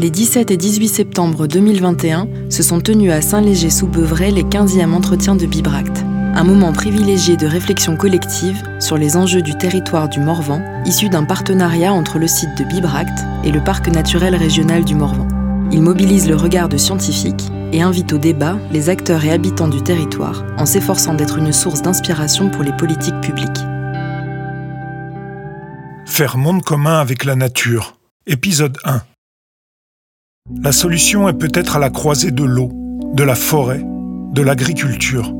Les 0.00 0.10
17 0.10 0.52
et 0.52 0.56
18 0.56 0.86
septembre 0.86 1.48
2021 1.48 2.28
se 2.50 2.62
sont 2.62 2.80
tenus 2.80 3.10
à 3.10 3.20
Saint-Léger-sous-Beuvray 3.20 4.30
les 4.30 4.44
15e 4.44 4.92
entretiens 4.92 5.34
de 5.34 5.44
Bibract, 5.44 6.04
un 6.36 6.44
moment 6.44 6.72
privilégié 6.72 7.36
de 7.36 7.48
réflexion 7.48 7.96
collective 7.96 8.62
sur 8.78 8.96
les 8.96 9.16
enjeux 9.16 9.42
du 9.42 9.58
territoire 9.58 10.08
du 10.08 10.20
Morvan, 10.20 10.62
issu 10.86 11.08
d'un 11.08 11.24
partenariat 11.24 11.92
entre 11.92 12.20
le 12.20 12.28
site 12.28 12.56
de 12.56 12.62
Bibract 12.62 13.26
et 13.42 13.50
le 13.50 13.58
parc 13.60 13.88
naturel 13.88 14.36
régional 14.36 14.84
du 14.84 14.94
Morvan. 14.94 15.26
Il 15.72 15.82
mobilise 15.82 16.28
le 16.28 16.36
regard 16.36 16.68
de 16.68 16.76
scientifiques 16.76 17.50
et 17.72 17.82
invite 17.82 18.12
au 18.12 18.18
débat 18.18 18.56
les 18.70 18.90
acteurs 18.90 19.24
et 19.24 19.32
habitants 19.32 19.66
du 19.66 19.82
territoire 19.82 20.44
en 20.58 20.64
s'efforçant 20.64 21.14
d'être 21.14 21.38
une 21.38 21.52
source 21.52 21.82
d'inspiration 21.82 22.50
pour 22.50 22.62
les 22.62 22.72
politiques 22.72 23.20
publiques. 23.20 23.48
Faire 26.06 26.38
monde 26.38 26.62
commun 26.62 27.00
avec 27.00 27.24
la 27.24 27.34
nature. 27.34 27.96
Épisode 28.28 28.78
1. 28.84 29.02
La 30.62 30.72
solution 30.72 31.28
est 31.28 31.34
peut-être 31.34 31.76
à 31.76 31.78
la 31.78 31.90
croisée 31.90 32.30
de 32.30 32.42
l'eau, 32.42 32.70
de 33.12 33.22
la 33.22 33.34
forêt, 33.34 33.84
de 34.32 34.40
l'agriculture. 34.40 35.34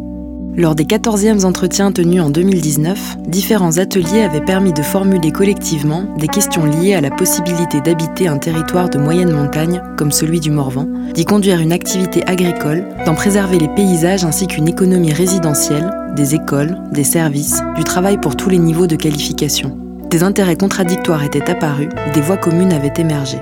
Lors 0.55 0.75
des 0.75 0.85
14e 0.85 1.47
entretiens 1.47 1.93
tenus 1.93 2.21
en 2.21 2.29
2019, 2.29 3.17
différents 3.27 3.79
ateliers 3.79 4.23
avaient 4.23 4.45
permis 4.45 4.75
de 4.75 4.83
formuler 4.83 5.33
collectivement 5.33 6.05
des 6.19 6.29
questions 6.29 6.67
liées 6.67 6.93
à 6.93 7.01
la 7.01 7.11
possibilité 7.11 7.81
d'habiter 7.81 8.29
un 8.29 8.37
territoire 8.37 8.91
de 8.91 8.99
moyenne 8.99 9.33
montagne, 9.33 9.83
comme 9.97 10.13
celui 10.13 10.41
du 10.41 10.51
Morvan, 10.51 10.87
d'y 11.15 11.25
conduire 11.25 11.61
une 11.61 11.73
activité 11.73 12.23
agricole, 12.27 12.85
d'en 13.07 13.15
préserver 13.15 13.59
les 13.59 13.69
paysages 13.69 14.27
ainsi 14.27 14.47
qu'une 14.47 14.69
économie 14.69 15.15
résidentielle, 15.15 15.91
des 16.17 16.35
écoles, 16.35 16.77
des 16.93 17.05
services, 17.05 17.63
du 17.77 17.85
travail 17.85 18.19
pour 18.19 18.37
tous 18.37 18.51
les 18.51 18.59
niveaux 18.59 18.87
de 18.87 18.97
qualification. 18.97 19.79
Des 20.11 20.23
intérêts 20.23 20.57
contradictoires 20.57 21.25
étaient 21.25 21.51
apparus, 21.51 21.89
des 22.13 22.21
voies 22.21 22.37
communes 22.37 22.75
avaient 22.75 22.93
émergé 22.99 23.39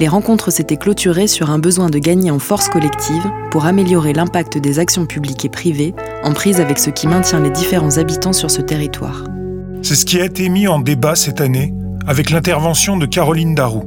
les 0.00 0.08
rencontres 0.08 0.50
s'étaient 0.50 0.78
clôturées 0.78 1.26
sur 1.26 1.50
un 1.50 1.58
besoin 1.58 1.90
de 1.90 1.98
gagner 1.98 2.30
en 2.30 2.38
force 2.38 2.70
collective 2.70 3.30
pour 3.50 3.66
améliorer 3.66 4.14
l'impact 4.14 4.56
des 4.56 4.78
actions 4.78 5.04
publiques 5.04 5.44
et 5.44 5.50
privées 5.50 5.94
en 6.24 6.32
prise 6.32 6.58
avec 6.58 6.78
ce 6.78 6.88
qui 6.88 7.06
maintient 7.06 7.40
les 7.40 7.50
différents 7.50 7.98
habitants 7.98 8.32
sur 8.32 8.50
ce 8.50 8.62
territoire. 8.62 9.24
C'est 9.82 9.94
ce 9.94 10.06
qui 10.06 10.18
a 10.18 10.24
été 10.24 10.48
mis 10.48 10.66
en 10.68 10.80
débat 10.80 11.14
cette 11.14 11.42
année 11.42 11.74
avec 12.06 12.30
l'intervention 12.30 12.96
de 12.96 13.04
Caroline 13.04 13.54
Darou. 13.54 13.84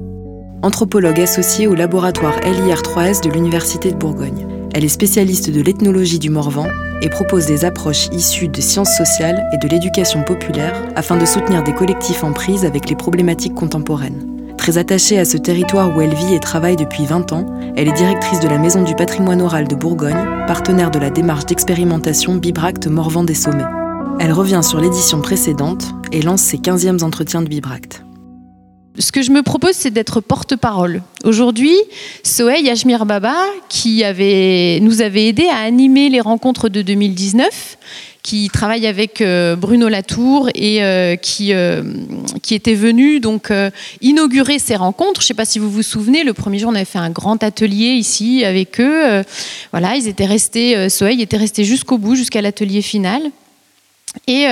Anthropologue 0.62 1.20
associée 1.20 1.66
au 1.66 1.74
laboratoire 1.74 2.40
LIR3S 2.42 3.24
de 3.24 3.32
l'Université 3.32 3.92
de 3.92 3.98
Bourgogne. 3.98 4.48
Elle 4.76 4.86
est 4.86 4.90
spécialiste 4.90 5.50
de 5.50 5.62
l'ethnologie 5.62 6.20
du 6.20 6.30
Morvan 6.30 6.68
et 7.02 7.10
propose 7.10 7.48
des 7.48 7.66
approches 7.66 8.08
issues 8.12 8.48
de 8.48 8.62
sciences 8.62 8.96
sociales 8.96 9.44
et 9.52 9.58
de 9.58 9.68
l'éducation 9.68 10.24
populaire 10.24 10.80
afin 10.96 11.18
de 11.18 11.26
soutenir 11.26 11.64
des 11.64 11.74
collectifs 11.74 12.24
en 12.24 12.34
prise 12.34 12.66
avec 12.66 12.88
les 12.88 12.96
problématiques 12.96 13.56
contemporaines. 13.56 14.33
Très 14.64 14.78
attachée 14.78 15.20
à 15.20 15.26
ce 15.26 15.36
territoire 15.36 15.94
où 15.94 16.00
elle 16.00 16.16
vit 16.16 16.34
et 16.34 16.40
travaille 16.40 16.78
depuis 16.78 17.06
20 17.06 17.34
ans, 17.34 17.46
elle 17.76 17.90
est 17.90 17.98
directrice 17.98 18.40
de 18.40 18.48
la 18.48 18.58
Maison 18.58 18.82
du 18.82 18.96
patrimoine 18.96 19.42
oral 19.42 19.68
de 19.68 19.76
Bourgogne, 19.76 20.46
partenaire 20.48 20.90
de 20.90 21.00
la 21.00 21.10
démarche 21.10 21.46
d'expérimentation 21.46 22.36
Bibract 22.36 22.88
Morvan 22.88 23.26
des 23.26 23.34
Sommets. 23.34 23.66
Elle 24.22 24.32
revient 24.32 24.62
sur 24.64 24.80
l'édition 24.80 25.20
précédente 25.20 25.88
et 26.14 26.22
lance 26.22 26.40
ses 26.40 26.60
15e 26.60 27.04
entretiens 27.04 27.42
de 27.42 27.50
Bibract. 27.50 28.06
Ce 28.98 29.12
que 29.12 29.22
je 29.22 29.32
me 29.32 29.42
propose, 29.42 29.74
c'est 29.74 29.92
d'être 29.92 30.22
porte-parole. 30.22 31.02
Aujourd'hui, 31.26 31.76
Sohey 32.24 32.62
Yashmir 32.62 33.06
Baba, 33.06 33.36
qui 33.68 34.02
nous 34.82 35.02
avait 35.02 35.28
aidé 35.28 35.46
à 35.52 35.58
animer 35.58 36.08
les 36.08 36.22
rencontres 36.22 36.70
de 36.70 36.82
2019, 36.82 37.78
qui 38.24 38.50
travaille 38.50 38.88
avec 38.88 39.20
euh, 39.20 39.58
Bruno 39.58 39.90
Latour 39.90 40.50
et 40.56 40.82
euh, 40.82 41.18
qui, 41.18 41.54
euh, 41.54 41.84
qui 42.42 42.56
était 42.56 42.74
venu 42.74 43.20
donc 43.20 43.52
inaugurer 44.02 44.60
ces 44.60 44.78
rencontres. 44.78 45.22
Je 45.22 45.26
ne 45.26 45.28
sais 45.28 45.34
pas 45.34 45.46
si 45.46 45.60
vous 45.60 45.70
vous 45.70 45.84
souvenez, 45.84 46.24
le 46.24 46.34
premier 46.34 46.58
jour, 46.58 46.72
on 46.72 46.76
avait 46.76 46.86
fait 46.86 47.00
un 47.00 47.10
grand 47.10 47.44
atelier 47.44 47.92
ici 47.92 48.46
avec 48.46 48.80
eux. 48.80 49.24
voilà, 49.72 49.96
ils 49.98 50.08
étaient 50.08 50.26
restés, 50.26 50.90
Soeil 50.90 51.22
était 51.22 51.38
resté 51.38 51.66
jusqu'au 51.66 51.98
bout, 51.98 52.16
jusqu'à 52.16 52.42
l'atelier 52.42 52.82
final. 52.82 53.22
Et, 54.28 54.46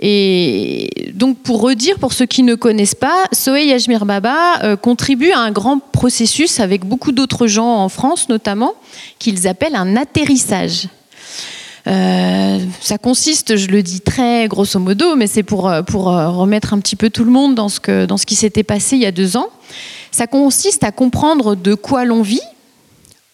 et, 0.00 1.12
donc 1.14 1.38
pour 1.38 1.60
redire, 1.60 1.98
pour 1.98 2.12
ceux 2.12 2.26
qui 2.26 2.42
ne 2.42 2.54
connaissent 2.54 2.96
pas, 2.96 3.24
Sohey 3.32 3.72
Ajmir 3.72 4.04
Baba 4.04 4.76
contribue 4.76 5.30
à 5.30 5.38
un 5.38 5.52
grand 5.52 5.78
processus 5.78 6.60
avec 6.60 6.84
beaucoup 6.84 7.12
d'autres 7.12 7.46
gens 7.46 7.76
en 7.78 7.88
France 7.88 8.28
notamment, 8.28 8.74
qu'ils 9.18 9.48
appellent 9.48 9.76
un 9.76 9.96
atterrissage. 9.96 10.88
Euh, 11.86 12.58
ça 12.80 12.96
consiste, 12.96 13.56
je 13.56 13.68
le 13.68 13.82
dis 13.82 14.00
très 14.00 14.48
grosso 14.48 14.78
modo, 14.78 15.16
mais 15.16 15.26
c'est 15.26 15.42
pour, 15.42 15.68
euh, 15.68 15.82
pour 15.82 16.10
euh, 16.10 16.30
remettre 16.30 16.72
un 16.72 16.80
petit 16.80 16.96
peu 16.96 17.10
tout 17.10 17.24
le 17.24 17.30
monde 17.30 17.54
dans 17.54 17.68
ce, 17.68 17.78
que, 17.78 18.06
dans 18.06 18.16
ce 18.16 18.24
qui 18.24 18.36
s'était 18.36 18.62
passé 18.62 18.96
il 18.96 19.02
y 19.02 19.06
a 19.06 19.12
deux 19.12 19.36
ans. 19.36 19.48
Ça 20.10 20.26
consiste 20.26 20.82
à 20.82 20.92
comprendre 20.92 21.56
de 21.56 21.74
quoi 21.74 22.04
l'on 22.04 22.22
vit, 22.22 22.40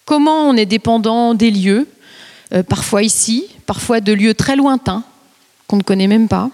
comment 0.04 0.48
on 0.48 0.56
est 0.56 0.66
dépendant 0.66 1.34
des 1.34 1.50
lieux, 1.50 1.86
parfois 2.68 3.02
ici, 3.02 3.44
parfois 3.66 4.00
de 4.00 4.12
lieux 4.12 4.34
très 4.34 4.56
lointains 4.56 5.04
qu'on 5.68 5.76
ne 5.76 5.82
connaît 5.82 6.08
même 6.08 6.26
pas. 6.26 6.50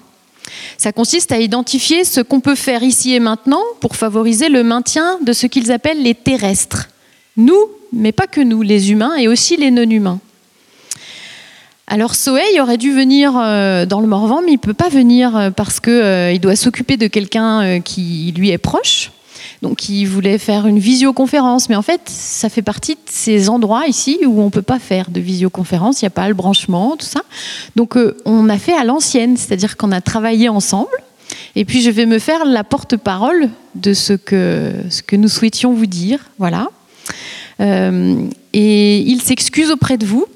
Ça 0.76 0.92
consiste 0.92 1.32
à 1.32 1.38
identifier 1.38 2.04
ce 2.04 2.20
qu'on 2.20 2.40
peut 2.40 2.54
faire 2.54 2.82
ici 2.82 3.14
et 3.14 3.20
maintenant 3.20 3.62
pour 3.80 3.96
favoriser 3.96 4.48
le 4.48 4.62
maintien 4.62 5.18
de 5.24 5.32
ce 5.32 5.46
qu'ils 5.46 5.72
appellent 5.72 6.02
les 6.02 6.14
terrestres. 6.14 6.88
Nous, 7.36 7.58
mais 7.92 8.12
pas 8.12 8.26
que 8.26 8.40
nous, 8.40 8.62
les 8.62 8.90
humains 8.90 9.14
et 9.14 9.28
aussi 9.28 9.56
les 9.56 9.70
non-humains. 9.70 10.20
Alors 11.88 12.16
Soeil 12.16 12.60
aurait 12.60 12.78
dû 12.78 12.92
venir 12.92 13.34
euh, 13.36 13.86
dans 13.86 14.00
le 14.00 14.08
Morvan, 14.08 14.40
mais 14.44 14.50
il 14.50 14.56
ne 14.56 14.60
peut 14.60 14.74
pas 14.74 14.88
venir 14.88 15.36
euh, 15.36 15.50
parce 15.50 15.78
qu'il 15.78 15.92
euh, 15.92 16.36
doit 16.38 16.56
s'occuper 16.56 16.96
de 16.96 17.06
quelqu'un 17.06 17.80
qui 17.80 18.34
lui 18.36 18.50
est 18.50 18.58
proche. 18.58 19.12
Donc 19.62 19.88
il 19.88 20.06
voulait 20.06 20.38
faire 20.38 20.66
une 20.66 20.80
visioconférence, 20.80 21.68
mais 21.68 21.76
en 21.76 21.82
fait 21.82 22.00
ça 22.06 22.48
fait 22.48 22.62
partie 22.62 22.94
de 22.94 23.00
ces 23.06 23.48
endroits 23.48 23.86
ici 23.86 24.18
où 24.26 24.40
on 24.40 24.46
ne 24.46 24.50
peut 24.50 24.62
pas 24.62 24.80
faire 24.80 25.10
de 25.10 25.20
visioconférence, 25.20 26.02
il 26.02 26.04
n'y 26.04 26.08
a 26.08 26.10
pas 26.10 26.26
le 26.26 26.34
branchement, 26.34 26.96
tout 26.96 27.06
ça. 27.06 27.22
Donc 27.76 27.96
on 28.24 28.48
a 28.48 28.58
fait 28.58 28.74
à 28.74 28.84
l'ancienne, 28.84 29.36
c'est-à-dire 29.36 29.76
qu'on 29.76 29.92
a 29.92 30.00
travaillé 30.00 30.48
ensemble. 30.48 30.90
Et 31.54 31.64
puis 31.64 31.82
je 31.82 31.90
vais 31.90 32.06
me 32.06 32.18
faire 32.18 32.44
la 32.44 32.64
porte-parole 32.64 33.48
de 33.76 33.94
ce 33.94 34.12
que 34.12 35.16
nous 35.16 35.28
souhaitions 35.28 35.72
vous 35.72 35.86
dire. 35.86 36.18
Voilà. 36.38 36.68
et 37.60 38.98
il 38.98 39.22
s'excuse 39.22 39.70
auprès 39.70 39.96
de 39.96 40.04
vous 40.04 40.26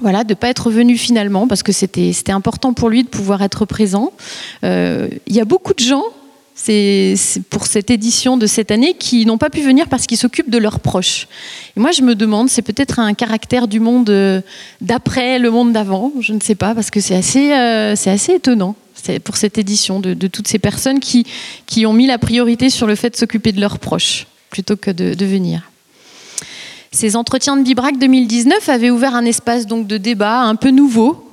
voilà, 0.00 0.24
de 0.24 0.32
ne 0.32 0.34
pas 0.34 0.48
être 0.48 0.70
venu 0.70 0.96
finalement, 0.96 1.48
parce 1.48 1.62
que 1.62 1.72
c'était 1.72 2.12
important 2.30 2.72
pour 2.72 2.88
lui 2.88 3.02
de 3.02 3.08
pouvoir 3.08 3.42
être 3.42 3.64
présent. 3.64 4.12
Euh, 4.64 5.08
il 5.26 5.34
y 5.34 5.40
a 5.40 5.44
beaucoup 5.44 5.74
de 5.74 5.82
gens, 5.82 6.04
pour 7.50 7.66
cette 7.66 7.90
édition 7.90 8.36
de 8.36 8.46
cette 8.46 8.70
année, 8.70 8.94
qui 8.94 9.26
n'ont 9.26 9.38
pas 9.38 9.50
pu 9.50 9.60
venir 9.60 9.88
parce 9.88 10.06
qu'ils 10.06 10.18
s'occupent 10.18 10.50
de 10.50 10.58
leurs 10.58 10.80
proches. 10.80 11.28
Et 11.76 11.80
moi, 11.80 11.92
je 11.92 12.02
me 12.02 12.14
demande, 12.14 12.48
c'est 12.48 12.62
peut-être 12.62 12.98
un 12.98 13.14
caractère 13.14 13.68
du 13.68 13.80
monde 13.80 14.10
euh, 14.10 14.40
d'après 14.80 15.38
le 15.38 15.50
monde 15.50 15.72
d'avant, 15.72 16.12
je 16.20 16.32
ne 16.32 16.40
sais 16.40 16.56
pas, 16.56 16.74
parce 16.74 16.90
que 16.90 17.00
c'est 17.00 17.16
assez, 17.16 17.52
euh, 17.52 17.92
assez 17.92 18.32
étonnant 18.32 18.74
pour 19.24 19.36
cette 19.36 19.58
édition 19.58 20.00
de, 20.00 20.14
toutes 20.26 20.48
ces 20.48 20.58
personnes 20.58 20.98
qui, 21.00 21.24
qui 21.66 21.86
ont 21.86 21.92
mis 21.92 22.06
la 22.06 22.18
priorité 22.18 22.68
sur 22.68 22.86
le 22.86 22.96
fait 22.96 23.10
de 23.10 23.16
s'occuper 23.16 23.52
de 23.52 23.60
leurs 23.60 23.78
proches 23.78 24.26
plutôt 24.50 24.76
que 24.76 24.90
de 24.90 25.24
venir. 25.24 25.67
Ces 26.90 27.16
entretiens 27.16 27.56
de 27.56 27.62
Bibrac 27.62 27.98
2019 27.98 28.68
avaient 28.68 28.90
ouvert 28.90 29.14
un 29.14 29.24
espace 29.24 29.66
donc 29.66 29.86
de 29.86 29.98
débat 29.98 30.40
un 30.40 30.54
peu 30.54 30.70
nouveau. 30.70 31.24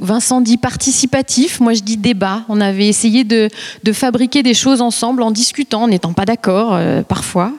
Vincent 0.00 0.40
dit 0.40 0.58
participatif, 0.58 1.58
moi 1.58 1.72
je 1.72 1.80
dis 1.80 1.96
débat. 1.96 2.42
On 2.48 2.60
avait 2.60 2.86
essayé 2.86 3.24
de, 3.24 3.48
fabriquer 3.92 4.44
des 4.44 4.54
choses 4.54 4.80
ensemble 4.80 5.22
en 5.22 5.32
discutant, 5.32 5.84
en 5.84 5.88
n'étant 5.88 6.12
pas 6.12 6.24
d'accord 6.24 6.74
euh, 6.74 7.02
parfois. 7.02 7.52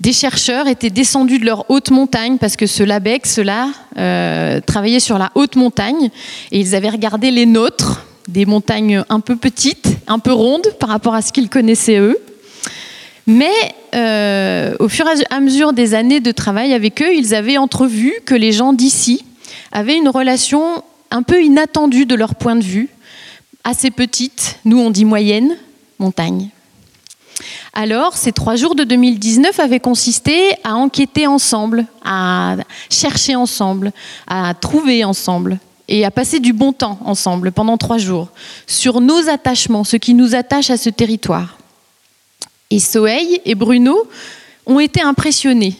Des 0.00 0.12
chercheurs 0.12 0.68
étaient 0.68 0.90
descendus 0.90 1.38
de 1.38 1.44
leur 1.44 1.70
haute 1.70 1.90
montagne 1.90 2.38
parce 2.38 2.56
que 2.56 2.66
ce 2.66 2.82
LABEC, 2.82 3.26
ceux-là, 3.26 3.68
euh, 3.98 4.60
travaillaient 4.60 5.00
sur 5.00 5.18
la 5.18 5.30
haute 5.34 5.56
montagne 5.56 6.10
et 6.50 6.60
ils 6.60 6.74
avaient 6.74 6.88
regardé 6.88 7.30
les 7.30 7.44
nôtres, 7.46 8.06
des 8.28 8.46
montagnes 8.46 9.02
un 9.10 9.20
peu 9.20 9.36
petites, 9.36 9.88
un 10.06 10.18
peu 10.18 10.32
rondes 10.32 10.68
par 10.80 10.88
rapport 10.88 11.14
à 11.14 11.20
ce 11.20 11.32
qu'ils 11.32 11.50
connaissaient 11.50 11.98
eux. 11.98 12.18
Mais 13.26 13.52
euh, 13.94 14.74
au 14.78 14.88
fur 14.88 15.06
et 15.06 15.34
à 15.34 15.40
mesure 15.40 15.72
des 15.72 15.94
années 15.94 16.20
de 16.20 16.30
travail 16.30 16.72
avec 16.72 17.02
eux, 17.02 17.14
ils 17.14 17.34
avaient 17.34 17.58
entrevu 17.58 18.14
que 18.24 18.34
les 18.34 18.52
gens 18.52 18.72
d'ici 18.72 19.24
avaient 19.72 19.96
une 19.96 20.08
relation 20.08 20.82
un 21.10 21.22
peu 21.22 21.42
inattendue 21.42 22.06
de 22.06 22.14
leur 22.14 22.34
point 22.34 22.56
de 22.56 22.64
vue, 22.64 22.88
assez 23.64 23.90
petite, 23.90 24.58
nous 24.64 24.78
on 24.78 24.90
dit 24.90 25.04
moyenne, 25.04 25.56
montagne. 25.98 26.50
Alors, 27.72 28.16
ces 28.16 28.32
trois 28.32 28.56
jours 28.56 28.74
de 28.74 28.84
2019 28.84 29.60
avaient 29.60 29.80
consisté 29.80 30.52
à 30.64 30.76
enquêter 30.76 31.26
ensemble, 31.26 31.84
à 32.04 32.56
chercher 32.90 33.36
ensemble, 33.36 33.92
à 34.26 34.54
trouver 34.54 35.04
ensemble 35.04 35.58
et 35.88 36.04
à 36.04 36.10
passer 36.10 36.40
du 36.40 36.52
bon 36.52 36.72
temps 36.72 36.98
ensemble 37.04 37.52
pendant 37.52 37.76
trois 37.76 37.98
jours 37.98 38.28
sur 38.66 39.00
nos 39.00 39.28
attachements, 39.28 39.84
ce 39.84 39.96
qui 39.96 40.14
nous 40.14 40.34
attache 40.34 40.70
à 40.70 40.76
ce 40.76 40.88
territoire. 40.88 41.58
Et 42.70 42.78
Soeil 42.78 43.40
et 43.44 43.54
Bruno 43.54 44.08
ont 44.66 44.80
été 44.80 45.00
impressionnés. 45.00 45.76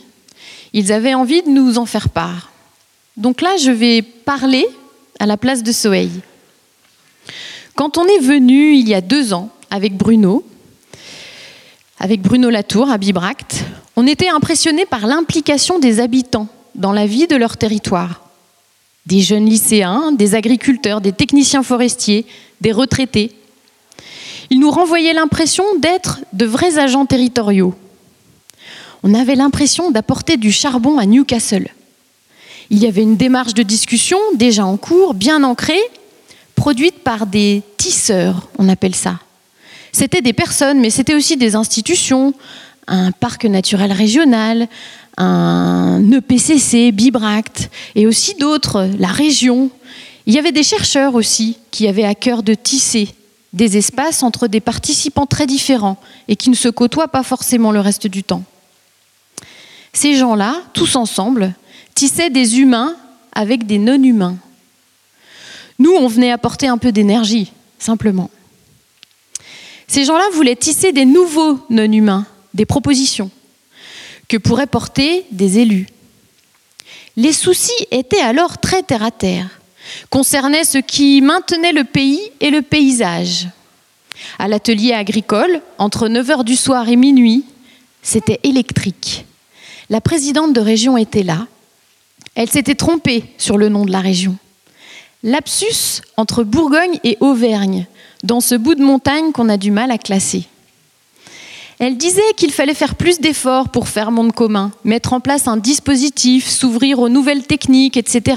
Ils 0.72 0.92
avaient 0.92 1.14
envie 1.14 1.42
de 1.42 1.48
nous 1.48 1.78
en 1.78 1.86
faire 1.86 2.08
part. 2.08 2.52
Donc 3.16 3.40
là, 3.40 3.56
je 3.56 3.70
vais 3.70 4.02
parler 4.02 4.66
à 5.18 5.26
la 5.26 5.36
place 5.36 5.62
de 5.62 5.72
Soeil. 5.72 6.10
Quand 7.74 7.98
on 7.98 8.06
est 8.06 8.20
venu 8.20 8.74
il 8.74 8.88
y 8.88 8.94
a 8.94 9.00
deux 9.00 9.32
ans 9.32 9.50
avec 9.70 9.96
Bruno, 9.96 10.44
avec 11.98 12.20
Bruno 12.20 12.50
Latour 12.50 12.90
à 12.90 12.98
Bibracte, 12.98 13.64
on 13.96 14.06
était 14.06 14.28
impressionné 14.28 14.84
par 14.84 15.06
l'implication 15.06 15.78
des 15.78 16.00
habitants 16.00 16.48
dans 16.74 16.92
la 16.92 17.06
vie 17.06 17.26
de 17.26 17.36
leur 17.36 17.56
territoire. 17.56 18.22
Des 19.06 19.20
jeunes 19.20 19.46
lycéens, 19.46 20.12
des 20.12 20.34
agriculteurs, 20.34 21.00
des 21.00 21.12
techniciens 21.12 21.62
forestiers, 21.62 22.26
des 22.60 22.72
retraités. 22.72 23.32
Ils 24.50 24.60
nous 24.60 24.70
renvoyaient 24.70 25.12
l'impression 25.12 25.64
d'être 25.78 26.20
de 26.32 26.46
vrais 26.46 26.78
agents 26.78 27.06
territoriaux. 27.06 27.74
On 29.02 29.14
avait 29.14 29.34
l'impression 29.34 29.90
d'apporter 29.90 30.36
du 30.36 30.52
charbon 30.52 30.98
à 30.98 31.06
Newcastle. 31.06 31.68
Il 32.70 32.78
y 32.78 32.86
avait 32.86 33.02
une 33.02 33.16
démarche 33.16 33.54
de 33.54 33.62
discussion 33.62 34.18
déjà 34.34 34.64
en 34.64 34.76
cours, 34.76 35.14
bien 35.14 35.44
ancrée, 35.44 35.80
produite 36.54 36.98
par 37.00 37.26
des 37.26 37.62
tisseurs, 37.76 38.48
on 38.58 38.68
appelle 38.68 38.94
ça. 38.94 39.20
C'était 39.92 40.22
des 40.22 40.32
personnes, 40.32 40.80
mais 40.80 40.90
c'était 40.90 41.14
aussi 41.14 41.36
des 41.36 41.54
institutions, 41.54 42.34
un 42.88 43.12
parc 43.12 43.44
naturel 43.44 43.92
régional, 43.92 44.68
un 45.16 46.02
EPCC, 46.10 46.92
Bibract, 46.92 47.70
et 47.94 48.06
aussi 48.06 48.34
d'autres, 48.34 48.88
la 48.98 49.08
région. 49.08 49.70
Il 50.26 50.34
y 50.34 50.38
avait 50.38 50.52
des 50.52 50.62
chercheurs 50.62 51.14
aussi 51.14 51.56
qui 51.70 51.86
avaient 51.86 52.04
à 52.04 52.14
cœur 52.14 52.42
de 52.42 52.54
tisser 52.54 53.14
des 53.56 53.78
espaces 53.78 54.22
entre 54.22 54.48
des 54.48 54.60
participants 54.60 55.24
très 55.24 55.46
différents 55.46 55.96
et 56.28 56.36
qui 56.36 56.50
ne 56.50 56.54
se 56.54 56.68
côtoient 56.68 57.08
pas 57.08 57.22
forcément 57.22 57.72
le 57.72 57.80
reste 57.80 58.06
du 58.06 58.22
temps. 58.22 58.44
Ces 59.94 60.14
gens-là, 60.14 60.60
tous 60.74 60.94
ensemble, 60.94 61.54
tissaient 61.94 62.28
des 62.28 62.60
humains 62.60 62.94
avec 63.32 63.66
des 63.66 63.78
non-humains. 63.78 64.36
Nous, 65.78 65.90
on 65.90 66.06
venait 66.06 66.32
apporter 66.32 66.68
un 66.68 66.76
peu 66.76 66.92
d'énergie, 66.92 67.50
simplement. 67.78 68.30
Ces 69.88 70.04
gens-là 70.04 70.28
voulaient 70.34 70.56
tisser 70.56 70.92
des 70.92 71.06
nouveaux 71.06 71.58
non-humains, 71.70 72.26
des 72.52 72.66
propositions, 72.66 73.30
que 74.28 74.36
pourraient 74.36 74.66
porter 74.66 75.24
des 75.30 75.60
élus. 75.60 75.86
Les 77.16 77.32
soucis 77.32 77.86
étaient 77.90 78.20
alors 78.20 78.58
très 78.58 78.82
terre-à-terre, 78.82 79.48
concernaient 80.10 80.64
ce 80.64 80.78
qui 80.78 81.20
maintenait 81.20 81.72
le 81.72 81.84
pays 81.84 82.20
et 82.40 82.50
le 82.50 82.62
paysage. 82.62 83.48
À 84.38 84.48
l'atelier 84.48 84.92
agricole, 84.92 85.60
entre 85.78 86.08
9h 86.08 86.44
du 86.44 86.56
soir 86.56 86.88
et 86.88 86.96
minuit, 86.96 87.44
c'était 88.02 88.40
électrique. 88.42 89.26
La 89.90 90.00
présidente 90.00 90.52
de 90.52 90.60
région 90.60 90.96
était 90.96 91.22
là. 91.22 91.46
Elle 92.34 92.50
s'était 92.50 92.74
trompée 92.74 93.24
sur 93.38 93.56
le 93.56 93.68
nom 93.68 93.84
de 93.84 93.92
la 93.92 94.00
région. 94.00 94.36
Lapsus 95.22 96.02
entre 96.16 96.44
Bourgogne 96.44 96.98
et 97.02 97.16
Auvergne, 97.20 97.86
dans 98.22 98.40
ce 98.40 98.54
bout 98.54 98.74
de 98.74 98.84
montagne 98.84 99.32
qu'on 99.32 99.48
a 99.48 99.56
du 99.56 99.70
mal 99.70 99.90
à 99.90 99.98
classer. 99.98 100.44
Elle 101.78 101.96
disait 101.96 102.22
qu'il 102.36 102.52
fallait 102.52 102.74
faire 102.74 102.94
plus 102.94 103.20
d'efforts 103.20 103.68
pour 103.68 103.88
faire 103.88 104.10
monde 104.10 104.32
commun, 104.32 104.72
mettre 104.84 105.12
en 105.12 105.20
place 105.20 105.46
un 105.46 105.56
dispositif, 105.56 106.48
s'ouvrir 106.48 107.00
aux 107.00 107.08
nouvelles 107.08 107.46
techniques, 107.46 107.96
etc. 107.96 108.36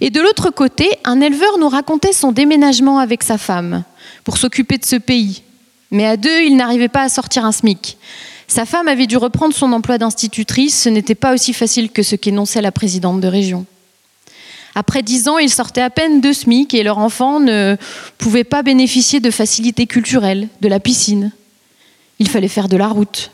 Et 0.00 0.10
de 0.10 0.20
l'autre 0.20 0.50
côté, 0.50 0.90
un 1.04 1.20
éleveur 1.20 1.58
nous 1.58 1.68
racontait 1.68 2.12
son 2.12 2.32
déménagement 2.32 2.98
avec 2.98 3.22
sa 3.22 3.38
femme 3.38 3.84
pour 4.24 4.36
s'occuper 4.36 4.78
de 4.78 4.84
ce 4.84 4.96
pays. 4.96 5.42
Mais 5.90 6.06
à 6.06 6.16
deux, 6.16 6.42
il 6.42 6.56
n'arrivait 6.56 6.88
pas 6.88 7.02
à 7.02 7.08
sortir 7.08 7.44
un 7.44 7.52
SMIC. 7.52 7.98
Sa 8.48 8.64
femme 8.64 8.88
avait 8.88 9.06
dû 9.06 9.16
reprendre 9.16 9.54
son 9.54 9.72
emploi 9.72 9.98
d'institutrice, 9.98 10.82
ce 10.82 10.88
n'était 10.88 11.14
pas 11.14 11.32
aussi 11.32 11.52
facile 11.52 11.90
que 11.90 12.02
ce 12.02 12.16
qu'énonçait 12.16 12.62
la 12.62 12.72
présidente 12.72 13.20
de 13.20 13.28
région. 13.28 13.64
Après 14.74 15.02
dix 15.02 15.28
ans, 15.28 15.38
ils 15.38 15.50
sortaient 15.50 15.80
à 15.80 15.90
peine 15.90 16.20
de 16.20 16.32
SMIC 16.32 16.74
et 16.74 16.82
leurs 16.82 16.98
enfants 16.98 17.40
ne 17.40 17.76
pouvaient 18.18 18.44
pas 18.44 18.62
bénéficier 18.62 19.20
de 19.20 19.30
facilités 19.30 19.86
culturelles, 19.86 20.48
de 20.60 20.68
la 20.68 20.80
piscine 20.80 21.32
il 22.20 22.28
fallait 22.28 22.48
faire 22.48 22.68
de 22.68 22.76
la 22.76 22.86
route. 22.86 23.32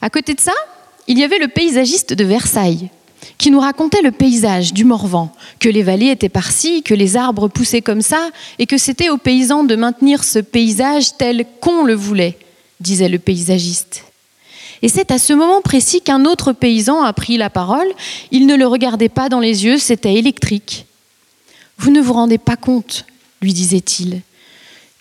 À 0.00 0.10
côté 0.10 0.34
de 0.34 0.40
ça, 0.40 0.52
il 1.08 1.18
y 1.18 1.24
avait 1.24 1.38
le 1.38 1.48
paysagiste 1.48 2.12
de 2.12 2.22
Versailles, 2.22 2.90
qui 3.38 3.50
nous 3.50 3.60
racontait 3.60 4.02
le 4.02 4.10
paysage 4.10 4.72
du 4.72 4.84
Morvan, 4.84 5.32
que 5.60 5.68
les 5.68 5.82
vallées 5.82 6.10
étaient 6.10 6.28
par-ci, 6.28 6.82
que 6.82 6.94
les 6.94 7.16
arbres 7.16 7.48
poussaient 7.48 7.82
comme 7.82 8.02
ça, 8.02 8.30
et 8.58 8.66
que 8.66 8.78
c'était 8.78 9.08
aux 9.08 9.18
paysans 9.18 9.64
de 9.64 9.76
maintenir 9.76 10.24
ce 10.24 10.38
paysage 10.38 11.16
tel 11.16 11.46
qu'on 11.60 11.84
le 11.84 11.94
voulait, 11.94 12.38
disait 12.80 13.08
le 13.08 13.18
paysagiste. 13.18 14.04
Et 14.82 14.88
c'est 14.88 15.10
à 15.10 15.18
ce 15.18 15.32
moment 15.32 15.62
précis 15.62 16.00
qu'un 16.00 16.24
autre 16.24 16.52
paysan 16.52 17.02
a 17.02 17.12
pris 17.12 17.36
la 17.36 17.50
parole. 17.50 17.88
Il 18.30 18.46
ne 18.46 18.56
le 18.56 18.66
regardait 18.66 19.08
pas 19.08 19.28
dans 19.28 19.40
les 19.40 19.64
yeux, 19.64 19.78
c'était 19.78 20.14
électrique. 20.14 20.86
Vous 21.78 21.90
ne 21.90 22.00
vous 22.00 22.12
rendez 22.12 22.38
pas 22.38 22.56
compte, 22.56 23.06
lui 23.40 23.52
disait-il, 23.52 24.20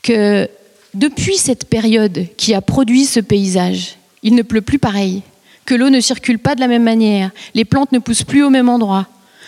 que 0.01 0.49
depuis 0.93 1.37
cette 1.37 1.65
période 1.65 2.27
qui 2.37 2.53
a 2.53 2.61
produit 2.61 3.05
ce 3.05 3.19
paysage, 3.19 3.97
il 4.23 4.35
ne 4.35 4.41
pleut 4.41 4.61
plus 4.61 4.79
pareil, 4.79 5.21
que 5.65 5.75
l'eau 5.75 5.89
ne 5.89 5.99
circule 5.99 6.39
pas 6.39 6.55
de 6.55 6.59
la 6.59 6.67
même 6.67 6.83
manière, 6.83 7.31
les 7.53 7.65
plantes 7.65 7.91
ne 7.91 7.99
poussent 7.99 8.23
plus 8.23 8.43
au 8.43 8.49
même 8.49 8.69
endroit. 8.69 9.07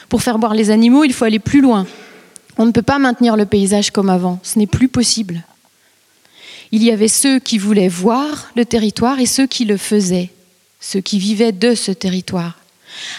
Pour 0.10 0.22
faire 0.22 0.40
boire 0.40 0.54
les 0.54 0.72
animaux, 0.72 1.04
il 1.04 1.14
faut 1.14 1.25
aller 1.25 1.40
plus 1.40 1.62
loin. 1.62 1.86
On 2.58 2.66
ne 2.66 2.72
peut 2.72 2.81
pas 2.81 2.98
maintenir 2.98 3.36
le 3.36 3.46
paysage 3.46 3.92
comme 3.92 4.10
avant, 4.10 4.40
ce 4.42 4.58
n'est 4.58 4.68
plus 4.68 4.88
possible. 4.88 5.44
Il 6.72 6.84
y 6.84 6.92
avait 6.92 7.08
ceux 7.08 7.40
qui 7.40 7.58
voulaient 7.58 7.88
voir 7.88 8.52
le 8.56 8.66
territoire 8.66 9.19
et 9.19 9.25
ceux 9.25 9.48
qui 9.48 9.66
le 9.66 9.78
faisaient, 9.78 10.31
ceux 10.80 11.00
qui 11.00 11.19
vivaient 11.19 11.52
de 11.52 11.75
ce 11.75 11.92
territoire. 11.92 12.58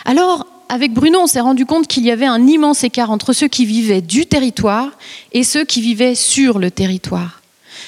Alors, 0.04 0.46
avec 0.68 0.92
Bruno, 0.92 1.20
on 1.20 1.26
s'est 1.26 1.40
rendu 1.40 1.64
compte 1.64 1.86
qu'il 1.86 2.04
y 2.04 2.10
avait 2.10 2.26
un 2.26 2.46
immense 2.46 2.84
écart 2.84 3.10
entre 3.10 3.32
ceux 3.32 3.48
qui 3.48 3.64
vivaient 3.64 4.02
du 4.02 4.26
territoire 4.26 4.90
et 5.32 5.44
ceux 5.44 5.64
qui 5.64 5.80
vivaient 5.80 6.14
sur 6.14 6.58
le 6.58 6.70
territoire. 6.70 7.40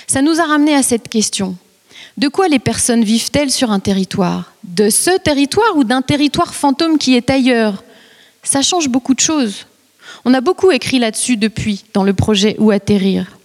Ça 0.06 0.22
nous 0.22 0.40
a 0.40 0.44
ramené 0.44 0.74
à 0.74 0.82
cette 0.82 1.08
question. 1.08 1.56
De 2.16 2.28
quoi 2.28 2.48
les 2.48 2.58
personnes 2.58 3.04
vivent-elles 3.04 3.50
sur 3.50 3.70
un 3.70 3.80
territoire? 3.80 4.49
De 4.64 4.90
ce 4.90 5.18
territoire 5.18 5.76
ou 5.76 5.84
d'un 5.84 6.02
territoire 6.02 6.54
fantôme 6.54 6.98
qui 6.98 7.14
est 7.14 7.30
ailleurs 7.30 7.82
Ça 8.42 8.62
change 8.62 8.88
beaucoup 8.88 9.14
de 9.14 9.20
choses. 9.20 9.66
On 10.24 10.34
a 10.34 10.40
beaucoup 10.40 10.70
écrit 10.70 10.98
là-dessus 10.98 11.36
depuis, 11.36 11.84
dans 11.94 12.04
le 12.04 12.12
projet 12.12 12.56
Où 12.58 12.70
atterrir. 12.70 13.38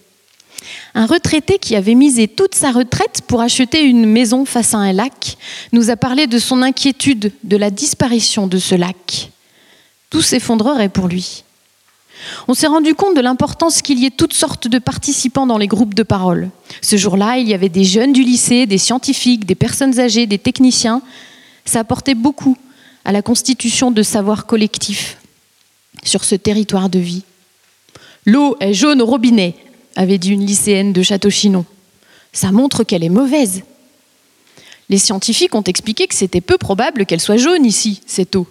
Un 0.94 1.06
retraité 1.06 1.58
qui 1.58 1.76
avait 1.76 1.94
misé 1.94 2.28
toute 2.28 2.54
sa 2.54 2.72
retraite 2.72 3.22
pour 3.26 3.40
acheter 3.40 3.82
une 3.82 4.06
maison 4.06 4.44
face 4.44 4.74
à 4.74 4.78
un 4.78 4.92
lac 4.92 5.36
nous 5.72 5.90
a 5.90 5.96
parlé 5.96 6.26
de 6.26 6.38
son 6.38 6.62
inquiétude 6.62 7.32
de 7.44 7.56
la 7.56 7.70
disparition 7.70 8.46
de 8.46 8.58
ce 8.58 8.74
lac. 8.74 9.30
Tout 10.10 10.22
s'effondrerait 10.22 10.88
pour 10.88 11.08
lui. 11.08 11.44
On 12.48 12.54
s'est 12.54 12.66
rendu 12.66 12.94
compte 12.94 13.16
de 13.16 13.20
l'importance 13.20 13.82
qu'il 13.82 13.98
y 13.98 14.06
ait 14.06 14.10
toutes 14.10 14.32
sortes 14.32 14.68
de 14.68 14.78
participants 14.78 15.46
dans 15.46 15.58
les 15.58 15.66
groupes 15.66 15.94
de 15.94 16.02
parole. 16.02 16.50
Ce 16.82 16.96
jour-là, 16.96 17.38
il 17.38 17.48
y 17.48 17.54
avait 17.54 17.68
des 17.68 17.84
jeunes 17.84 18.12
du 18.12 18.22
lycée, 18.22 18.66
des 18.66 18.78
scientifiques, 18.78 19.44
des 19.46 19.54
personnes 19.54 19.98
âgées, 20.00 20.26
des 20.26 20.38
techniciens. 20.38 21.02
Ça 21.64 21.80
apportait 21.80 22.14
beaucoup 22.14 22.56
à 23.04 23.12
la 23.12 23.22
constitution 23.22 23.90
de 23.90 24.02
savoir 24.02 24.46
collectif 24.46 25.18
sur 26.02 26.24
ce 26.24 26.34
territoire 26.34 26.88
de 26.88 26.98
vie. 26.98 27.22
L'eau 28.24 28.56
est 28.60 28.74
jaune 28.74 29.02
au 29.02 29.06
robinet, 29.06 29.54
avait 29.94 30.18
dit 30.18 30.30
une 30.30 30.44
lycéenne 30.44 30.92
de 30.92 31.02
Château-Chinon. 31.02 31.64
Ça 32.32 32.52
montre 32.52 32.84
qu'elle 32.84 33.04
est 33.04 33.08
mauvaise. 33.08 33.62
Les 34.88 34.98
scientifiques 34.98 35.54
ont 35.54 35.62
expliqué 35.62 36.06
que 36.06 36.14
c'était 36.14 36.40
peu 36.40 36.58
probable 36.58 37.06
qu'elle 37.06 37.20
soit 37.20 37.36
jaune 37.36 37.64
ici, 37.64 38.02
cette 38.06 38.36
eau. 38.36 38.46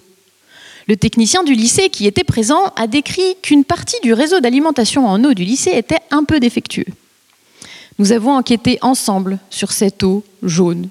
Le 0.87 0.95
technicien 0.95 1.43
du 1.43 1.53
lycée 1.53 1.89
qui 1.89 2.05
était 2.05 2.23
présent 2.23 2.71
a 2.75 2.87
décrit 2.87 3.35
qu'une 3.41 3.63
partie 3.63 3.99
du 4.03 4.13
réseau 4.13 4.39
d'alimentation 4.39 5.07
en 5.07 5.23
eau 5.23 5.33
du 5.33 5.43
lycée 5.43 5.71
était 5.71 5.99
un 6.11 6.23
peu 6.23 6.39
défectueux. 6.39 6.85
Nous 7.97 8.11
avons 8.11 8.33
enquêté 8.33 8.77
ensemble 8.81 9.39
sur 9.49 9.71
cette 9.71 10.03
eau 10.03 10.23
jaune. 10.43 10.89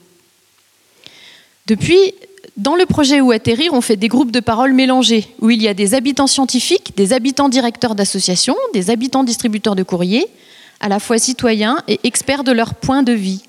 Depuis, 1.67 2.15
dans 2.57 2.75
le 2.75 2.87
projet 2.87 3.21
Où 3.21 3.31
atterrir, 3.31 3.73
on 3.73 3.81
fait 3.81 3.97
des 3.97 4.09
groupes 4.09 4.33
de 4.33 4.41
parole 4.41 4.73
mélangés, 4.73 5.29
où 5.41 5.51
il 5.51 5.63
y 5.63 5.69
a 5.69 5.75
des 5.75 5.95
habitants 5.95 6.27
scientifiques, 6.27 6.97
des 6.97 7.13
habitants 7.13 7.49
directeurs 7.49 7.95
d'associations, 7.95 8.57
des 8.73 8.91
habitants 8.91 9.25
distributeurs 9.25 9.77
de 9.77 9.83
courriers, 9.83 10.27
à 10.81 10.89
la 10.89 10.99
fois 10.99 11.19
citoyens 11.19 11.79
et 11.89 12.01
experts 12.05 12.45
de 12.45 12.53
leur 12.53 12.75
point 12.75 13.03
de 13.03 13.13
vie. 13.13 13.43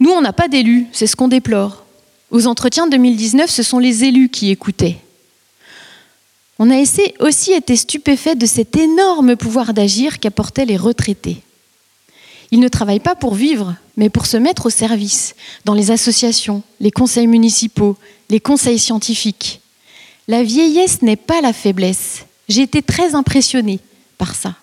Nous, 0.00 0.10
on 0.10 0.20
n'a 0.20 0.32
pas 0.32 0.48
d'élus, 0.48 0.86
c'est 0.92 1.06
ce 1.06 1.16
qu'on 1.16 1.28
déplore. 1.28 1.85
Aux 2.30 2.46
entretiens 2.46 2.88
2019, 2.88 3.50
ce 3.50 3.62
sont 3.62 3.78
les 3.78 4.04
élus 4.04 4.28
qui 4.28 4.50
écoutaient. 4.50 4.98
On 6.58 6.70
a 6.70 6.82
aussi 7.20 7.52
été 7.52 7.76
stupéfait 7.76 8.34
de 8.34 8.46
cet 8.46 8.76
énorme 8.76 9.36
pouvoir 9.36 9.74
d'agir 9.74 10.18
qu'apportaient 10.18 10.64
les 10.64 10.76
retraités. 10.76 11.42
Ils 12.50 12.60
ne 12.60 12.68
travaillent 12.68 13.00
pas 13.00 13.14
pour 13.14 13.34
vivre, 13.34 13.74
mais 13.96 14.08
pour 14.08 14.26
se 14.26 14.36
mettre 14.36 14.66
au 14.66 14.70
service, 14.70 15.34
dans 15.64 15.74
les 15.74 15.90
associations, 15.90 16.62
les 16.80 16.90
conseils 16.90 17.26
municipaux, 17.26 17.96
les 18.30 18.40
conseils 18.40 18.78
scientifiques. 18.78 19.60
La 20.28 20.42
vieillesse 20.42 21.02
n'est 21.02 21.16
pas 21.16 21.40
la 21.40 21.52
faiblesse. 21.52 22.24
J'ai 22.48 22.62
été 22.62 22.82
très 22.82 23.14
impressionnée 23.14 23.80
par 24.18 24.34
ça. 24.34 24.54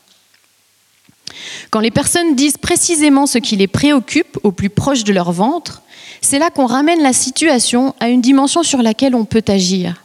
Quand 1.69 1.79
les 1.79 1.91
personnes 1.91 2.35
disent 2.35 2.57
précisément 2.57 3.27
ce 3.27 3.37
qui 3.37 3.55
les 3.55 3.67
préoccupe 3.67 4.39
au 4.43 4.51
plus 4.51 4.69
proche 4.69 5.03
de 5.03 5.13
leur 5.13 5.31
ventre, 5.31 5.82
c'est 6.23 6.39
là 6.39 6.49
qu'on 6.49 6.65
ramène 6.65 7.01
la 7.01 7.13
situation 7.13 7.93
à 7.99 8.07
une 8.07 8.21
dimension 8.21 8.63
sur 8.63 8.81
laquelle 8.81 9.13
on 9.13 9.25
peut 9.25 9.43
agir. 9.47 10.03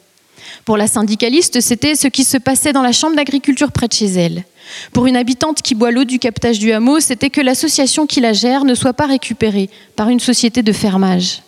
Pour 0.64 0.76
la 0.76 0.88
syndicaliste, 0.88 1.60
c'était 1.60 1.94
ce 1.94 2.08
qui 2.08 2.24
se 2.24 2.36
passait 2.36 2.72
dans 2.72 2.82
la 2.82 2.92
chambre 2.92 3.14
d'agriculture 3.14 3.70
près 3.70 3.86
de 3.86 3.92
chez 3.92 4.06
elle. 4.06 4.44
Pour 4.92 5.06
une 5.06 5.16
habitante 5.16 5.62
qui 5.62 5.74
boit 5.74 5.92
l'eau 5.92 6.04
du 6.04 6.18
captage 6.18 6.58
du 6.58 6.72
hameau, 6.72 6.98
c'était 6.98 7.30
que 7.30 7.40
l'association 7.40 8.06
qui 8.06 8.20
la 8.20 8.32
gère 8.32 8.64
ne 8.64 8.74
soit 8.74 8.92
pas 8.92 9.06
récupérée 9.06 9.70
par 9.94 10.08
une 10.08 10.20
société 10.20 10.62
de 10.62 10.72
fermage. 10.72 11.42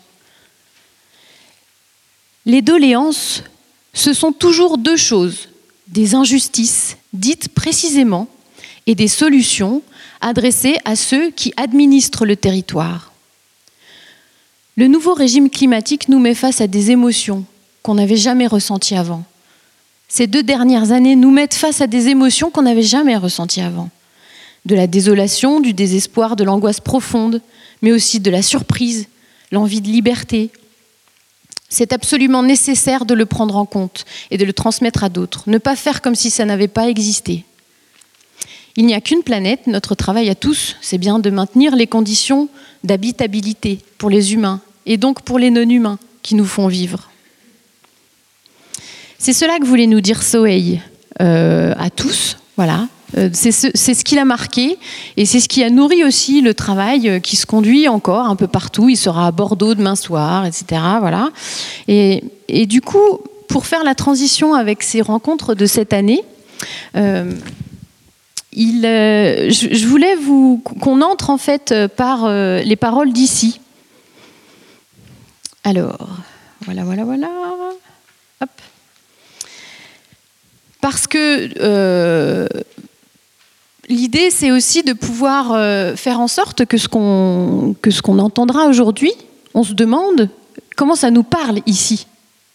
Les 2.47 2.62
doléances, 2.62 3.43
ce 3.93 4.12
sont 4.12 4.33
toujours 4.33 4.79
deux 4.79 4.97
choses, 4.97 5.49
des 5.89 6.15
injustices 6.15 6.97
dites 7.12 7.49
précisément 7.49 8.29
et 8.87 8.95
des 8.95 9.09
solutions 9.09 9.83
adressées 10.21 10.79
à 10.85 10.95
ceux 10.95 11.31
qui 11.31 11.53
administrent 11.57 12.25
le 12.25 12.37
territoire. 12.37 13.10
Le 14.77 14.87
nouveau 14.87 15.15
régime 15.15 15.50
climatique 15.50 16.09
nous 16.09 16.19
met 16.19 16.35
face 16.35 16.61
à 16.61 16.67
des 16.67 16.91
émotions 16.91 17.45
qu'on 17.83 17.95
n'avait 17.95 18.17
jamais 18.17 18.47
ressenties 18.47 18.97
avant. 18.97 19.25
Ces 20.09 20.27
deux 20.27 20.43
dernières 20.43 20.93
années 20.93 21.17
nous 21.17 21.31
mettent 21.31 21.55
face 21.55 21.81
à 21.81 21.87
des 21.87 22.09
émotions 22.09 22.50
qu'on 22.50 22.62
n'avait 22.62 22.83
jamais 22.83 23.17
ressenties 23.17 23.61
avant. 23.61 23.91
De 24.67 24.75
la 24.75 24.87
désolation, 24.87 25.61
du 25.61 25.73
désespoir, 25.73 26.37
de 26.37 26.45
l'angoisse 26.45 26.81
profonde, 26.81 27.41
mais 27.83 27.93
aussi 27.93 28.21
de 28.21 28.31
la 28.31 28.43
surprise, 28.43 29.07
l'envie 29.53 29.81
de 29.81 29.89
liberté. 29.89 30.50
C'est 31.69 31.93
absolument 31.93 32.43
nécessaire 32.43 33.05
de 33.05 33.15
le 33.15 33.27
prendre 33.27 33.57
en 33.57 33.65
compte 33.65 34.05
et 34.31 34.39
de 34.39 34.45
le 34.45 34.53
transmettre 34.53 35.05
à 35.05 35.09
d'autres, 35.09 35.45
ne 35.47 35.59
pas 35.59 35.77
faire 35.77 36.03
comme 36.03 36.17
si 36.17 36.31
ça 36.31 36.45
n'avait 36.45 36.69
pas 36.69 36.89
existé. 36.89 37.45
Il 38.77 38.87
n'y 38.87 38.95
a 38.95 39.00
qu'une 39.00 39.23
planète, 39.23 39.67
notre 39.67 39.95
travail 39.95 40.29
à 40.29 40.35
tous, 40.35 40.77
c'est 40.81 40.99
bien 40.99 41.19
de 41.19 41.31
maintenir 41.31 41.75
les 41.75 41.87
conditions 41.87 42.49
d'habitabilité 42.85 43.79
pour 43.99 44.11
les 44.11 44.35
humains 44.35 44.61
et 44.87 44.97
donc 44.97 45.23
pour 45.23 45.39
les 45.39 45.51
non-humains 45.51 45.99
qui 46.23 46.35
nous 46.35 46.45
font 46.45 46.69
vivre. 46.69 47.11
C'est 49.19 49.33
cela 49.33 49.59
que 49.59 49.67
voulait 49.67 49.87
nous 49.87 50.01
dire 50.01 50.23
Soeil 50.23 50.81
euh, 51.21 51.75
à 51.79 51.91
tous, 51.91 52.39
voilà. 52.57 52.89
Euh, 53.19 53.29
c'est 53.33 53.53
ce, 53.53 53.69
ce 53.75 54.05
qu'il 54.05 54.19
a 54.19 54.25
marqué 54.25 54.79
et 55.17 55.27
c'est 55.27 55.41
ce 55.41 55.49
qui 55.49 55.65
a 55.65 55.71
nourri 55.71 56.05
aussi 56.05 56.43
le 56.43 56.55
travail 56.55 57.09
euh, 57.09 57.19
qui 57.19 57.37
se 57.37 57.45
conduit 57.45 57.89
encore 57.89 58.27
un 58.27 58.37
peu 58.37 58.47
partout. 58.47 58.89
Il 58.89 58.97
sera 58.97 59.27
à 59.27 59.31
Bordeaux 59.33 59.75
demain 59.75 59.97
soir, 59.97 60.47
etc. 60.47 60.81
Voilà. 61.01 61.31
Et, 61.89 62.23
et 62.49 62.67
du 62.67 62.81
coup, 62.81 63.21
pour 63.49 63.67
faire 63.67 63.83
la 63.83 63.95
transition 63.97 64.55
avec 64.55 64.83
ces 64.83 65.01
rencontres 65.03 65.55
de 65.55 65.67
cette 65.67 65.93
année, 65.93 66.23
il, 68.52 68.85
euh, 68.85 69.50
je, 69.50 69.87
voulais 69.87 70.16
vous 70.16 70.59
qu'on 70.59 71.02
entre 71.02 71.30
en 71.30 71.38
fait 71.38 71.75
par 71.97 72.25
euh, 72.25 72.61
les 72.62 72.76
paroles 72.76 73.12
d'ici. 73.12 73.61
Alors, 75.64 76.09
voilà, 76.64 76.85
voilà, 76.85 77.04
voilà. 77.04 77.28
Hop. 78.40 78.50
Parce 80.80 81.07
que 81.07 81.50
euh, 81.61 82.49
l'idée, 83.88 84.30
c'est 84.30 84.50
aussi 84.50 84.83
de 84.83 84.95
pouvoir 84.95 85.52
euh, 85.52 85.95
faire 85.97 86.21
en 86.21 86.28
sorte 86.28 86.64
que 86.64 86.78
ce 86.78 86.88
qu'on 86.88 87.75
entendra 88.19 88.66
aujourd'hui, 88.66 89.12
on 89.54 89.62
se 89.62 89.75
demande 89.75 90.30
comment 90.76 90.95
ça 90.95 91.11
nous 91.11 91.23
parle 91.23 91.61
ici. 91.66 92.07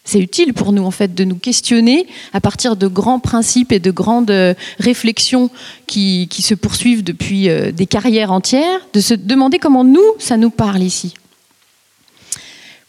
C'est 0.05 0.19
utile 0.19 0.53
pour 0.53 0.71
nous, 0.71 0.83
en 0.83 0.91
fait, 0.91 1.15
de 1.15 1.23
nous 1.23 1.35
questionner 1.35 2.05
à 2.31 2.39
partir 2.39 2.75
de 2.75 2.87
grands 2.87 3.19
principes 3.19 3.71
et 3.71 3.79
de 3.79 3.89
grandes 3.89 4.29
euh, 4.29 4.53
réflexions 4.79 5.49
qui, 5.87 6.29
se 6.31 6.53
poursuivent 6.53 7.03
depuis 7.03 7.49
euh, 7.49 7.71
des 7.71 7.87
carrières 7.87 8.31
entières, 8.31 8.79
de 8.93 8.99
se 8.99 9.15
demander 9.15 9.57
comment 9.57 9.83
nous, 9.83 10.05
ça 10.19 10.37
nous 10.37 10.51
parle 10.51 10.83
ici. 10.83 11.15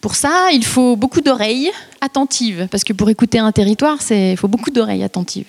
Pour 0.02 0.14
ça, 0.14 0.50
il 0.52 0.64
faut 0.64 0.94
beaucoup 0.94 1.23
d'oreilles 1.23 1.70
attentives, 2.02 2.68
parce 2.70 2.85
que 2.85 2.92
pour 2.92 3.08
écouter 3.08 3.38
un 3.38 3.50
territoire, 3.50 3.99
il 4.11 4.37
faut 4.37 4.46
beaucoup 4.46 4.70
d'oreilles 4.70 5.02
attentives. 5.02 5.49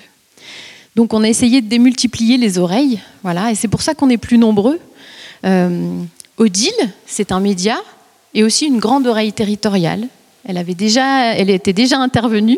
Donc 0.96 1.14
on 1.14 1.22
a 1.22 1.30
essayé 1.30 1.62
de 1.62 1.68
démultiplier 1.68 2.38
les 2.38 2.58
oreilles, 2.58 3.00
voilà, 3.24 3.52
et 3.52 3.56
c'est 3.56 3.68
pour 3.68 3.82
ça 3.82 3.94
qu'on 3.94 4.10
est 4.10 4.18
plus 4.18 4.38
nombreux. 4.38 4.80
Euh, 5.46 6.02
Odile, 6.38 6.72
c'est 7.06 7.32
un 7.32 7.40
média 7.40 7.78
et 8.34 8.44
aussi 8.44 8.66
une 8.66 8.80
grande 8.80 9.06
oreille 9.06 9.34
territoriale. 9.34 10.08
Elle, 10.48 10.58
avait 10.58 10.76
déjà, 10.76 11.36
elle 11.36 11.50
était 11.50 11.74
déjà 11.74 12.00
intervenue, 12.00 12.58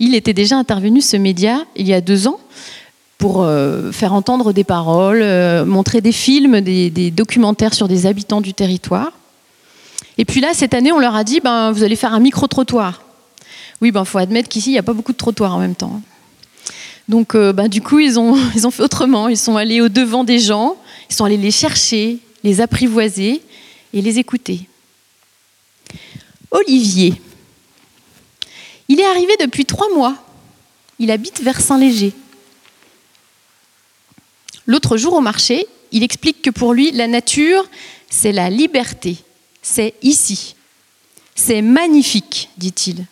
il 0.00 0.14
était 0.14 0.34
déjà 0.34 0.56
intervenu, 0.56 1.00
ce 1.00 1.16
média, 1.16 1.64
il 1.76 1.86
y 1.86 1.94
a 1.94 2.00
deux 2.00 2.26
ans, 2.26 2.40
pour 3.16 3.42
euh, 3.42 3.92
faire 3.92 4.12
entendre 4.12 4.52
des 4.52 4.64
paroles, 4.64 5.22
euh, 5.22 5.64
montrer 5.64 6.00
des 6.00 6.12
films, 6.12 6.60
des, 6.60 7.10
documentaires 7.12 7.74
sur 7.74 7.86
des 7.86 8.06
habitants 8.06 8.40
du 8.40 8.54
territoire. 8.54 9.12
Et 10.18 10.24
puis 10.24 10.40
là, 10.40 10.48
cette 10.52 10.74
année, 10.74 10.90
on 10.90 10.98
leur 10.98 11.14
a 11.14 11.22
dit, 11.22 11.40
ben, 11.40 11.70
vous 11.70 11.84
allez 11.84 11.94
faire 11.96 12.12
un 12.12 12.20
micro-trottoir. 12.20 13.02
Oui, 13.80 13.88
il 13.88 13.92
ben, 13.92 14.04
faut 14.04 14.18
admettre 14.18 14.48
qu'ici, 14.48 14.70
il 14.70 14.72
n'y 14.72 14.78
a 14.78 14.82
pas 14.82 14.92
beaucoup 14.92 15.12
de 15.12 15.16
trottoirs 15.16 15.54
en 15.54 15.60
même 15.60 15.76
temps. 15.76 16.00
Donc, 17.08 17.34
euh, 17.36 17.52
bah, 17.52 17.68
du 17.68 17.80
coup, 17.80 18.00
ils 18.00 18.18
ont, 18.18 18.36
ils 18.56 18.66
ont 18.66 18.72
fait 18.72 18.82
autrement. 18.82 19.28
Ils 19.28 19.36
sont 19.38 19.56
allés 19.56 19.80
au 19.80 19.88
devant 19.88 20.24
des 20.24 20.40
gens, 20.40 20.76
ils 21.08 21.14
sont 21.14 21.24
allés 21.24 21.36
les 21.36 21.52
chercher, 21.52 22.18
les 22.42 22.60
apprivoiser 22.60 23.42
et 23.92 24.02
les 24.02 24.18
écouter. 24.18 24.68
Olivier. 26.50 27.14
Il 28.88 29.00
est 29.00 29.06
arrivé 29.06 29.32
depuis 29.40 29.64
trois 29.64 29.92
mois. 29.94 30.14
Il 30.98 31.10
habite 31.10 31.42
vers 31.42 31.60
Saint-Léger. 31.60 32.12
L'autre 34.66 34.96
jour 34.96 35.14
au 35.14 35.20
marché, 35.20 35.66
il 35.92 36.02
explique 36.02 36.42
que 36.42 36.50
pour 36.50 36.74
lui, 36.74 36.90
la 36.92 37.06
nature, 37.06 37.64
c'est 38.10 38.32
la 38.32 38.50
liberté. 38.50 39.16
C'est 39.62 39.94
ici. 40.02 40.54
C'est 41.34 41.62
magnifique, 41.62 42.50
dit-il. 42.56 43.06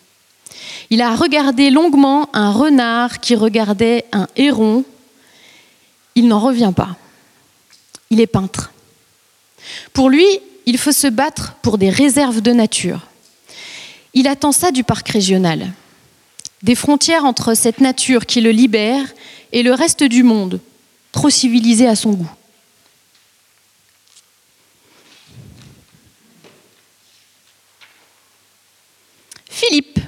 Il 0.89 1.01
a 1.01 1.15
regardé 1.15 1.69
longuement 1.69 2.29
un 2.33 2.51
renard 2.51 3.19
qui 3.19 3.35
regardait 3.35 4.05
un 4.11 4.27
héron. 4.35 4.83
Il 6.15 6.27
n'en 6.27 6.39
revient 6.39 6.73
pas. 6.75 6.95
Il 8.09 8.19
est 8.21 8.27
peintre. 8.27 8.71
Pour 9.93 10.09
lui, 10.09 10.25
il 10.65 10.77
faut 10.77 10.91
se 10.91 11.07
battre 11.07 11.53
pour 11.61 11.77
des 11.77 11.89
réserves 11.89 12.41
de 12.41 12.51
nature. 12.51 13.01
Il 14.19 14.27
attend 14.27 14.51
ça 14.51 14.71
du 14.71 14.83
parc 14.83 15.09
régional. 15.09 15.71
Des 16.63 16.73
frontières 16.73 17.23
entre 17.23 17.53
cette 17.53 17.81
nature 17.81 18.25
qui 18.25 18.41
le 18.41 18.49
libère 18.49 19.05
et 19.51 19.61
le 19.61 19.75
reste 19.75 20.01
du 20.01 20.23
monde, 20.23 20.59
trop 21.11 21.29
civilisé 21.29 21.85
à 21.85 21.95
son 21.95 22.13
goût. 22.13 22.31
Philippe. 29.47 29.99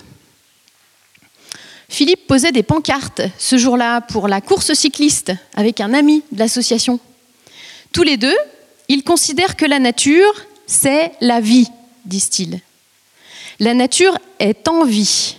Philippe 1.88 2.26
posait 2.26 2.52
des 2.52 2.64
pancartes 2.64 3.22
ce 3.38 3.60
jour-là 3.60 4.02
pour 4.02 4.28
la 4.28 4.42
course 4.42 4.74
cycliste 4.74 5.34
avec 5.54 5.82
un 5.82 5.94
ami 5.94 6.24
de 6.32 6.40
l'association. 6.40 7.00
Tous 7.92 8.02
les 8.02 8.18
deux, 8.18 8.38
ils 8.88 9.04
considèrent 9.04 9.56
que 9.56 9.68
la 9.68 9.78
nature, 9.78 10.34
c'est 10.66 11.12
la 11.22 11.40
vie, 11.42 11.68
disent-ils. 12.06 12.60
La 13.60 13.74
nature 13.74 14.18
est 14.40 14.68
en 14.68 14.86
vie 14.86 15.36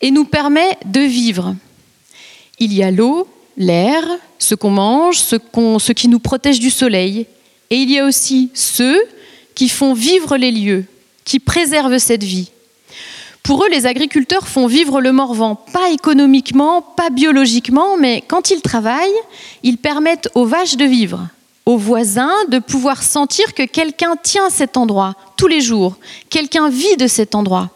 et 0.00 0.10
nous 0.10 0.24
permet 0.24 0.78
de 0.86 1.00
vivre. 1.00 1.56
Il 2.60 2.72
y 2.72 2.82
a 2.82 2.90
l'eau, 2.90 3.28
l'air, 3.56 4.04
ce 4.38 4.54
qu'on 4.54 4.70
mange, 4.70 5.18
ce, 5.18 5.36
qu 5.36 5.78
ce, 5.80 5.92
qui 5.92 6.08
nous 6.08 6.20
protège 6.20 6.60
du 6.60 6.70
soleil. 6.70 7.26
Et 7.70 7.76
il 7.76 7.90
y 7.90 7.98
a 7.98 8.06
aussi 8.06 8.50
ceux 8.54 8.98
qui 9.54 9.68
font 9.68 9.92
vivre 9.92 10.36
les 10.36 10.52
lieux, 10.52 10.84
qui 11.24 11.40
préservent 11.40 11.98
cette 11.98 12.22
vie. 12.22 12.50
Pour 13.42 13.64
eux, 13.64 13.68
les 13.70 13.86
agriculteurs 13.86 14.46
font 14.46 14.66
vivre 14.66 15.00
le 15.00 15.10
Morvan, 15.10 15.56
pas 15.56 15.90
économiquement, 15.90 16.82
pas 16.82 17.10
biologiquement, 17.10 17.96
mais 17.96 18.22
quand 18.28 18.50
ils 18.50 18.62
travaillent, 18.62 19.08
ils 19.62 19.78
permettent 19.78 20.28
aux 20.34 20.44
vaches 20.44 20.76
de 20.76 20.84
vivre, 20.84 21.28
aux 21.68 21.76
voisins 21.76 22.46
de 22.48 22.60
pouvoir 22.60 23.02
sentir 23.02 23.52
que 23.52 23.62
quelqu'un 23.62 24.16
tient 24.16 24.48
cet 24.48 24.78
endroit 24.78 25.14
tous 25.36 25.48
les 25.48 25.60
jours, 25.60 25.98
quelqu'un 26.30 26.70
vit 26.70 26.96
de 26.96 27.06
cet 27.06 27.34
endroit. 27.34 27.68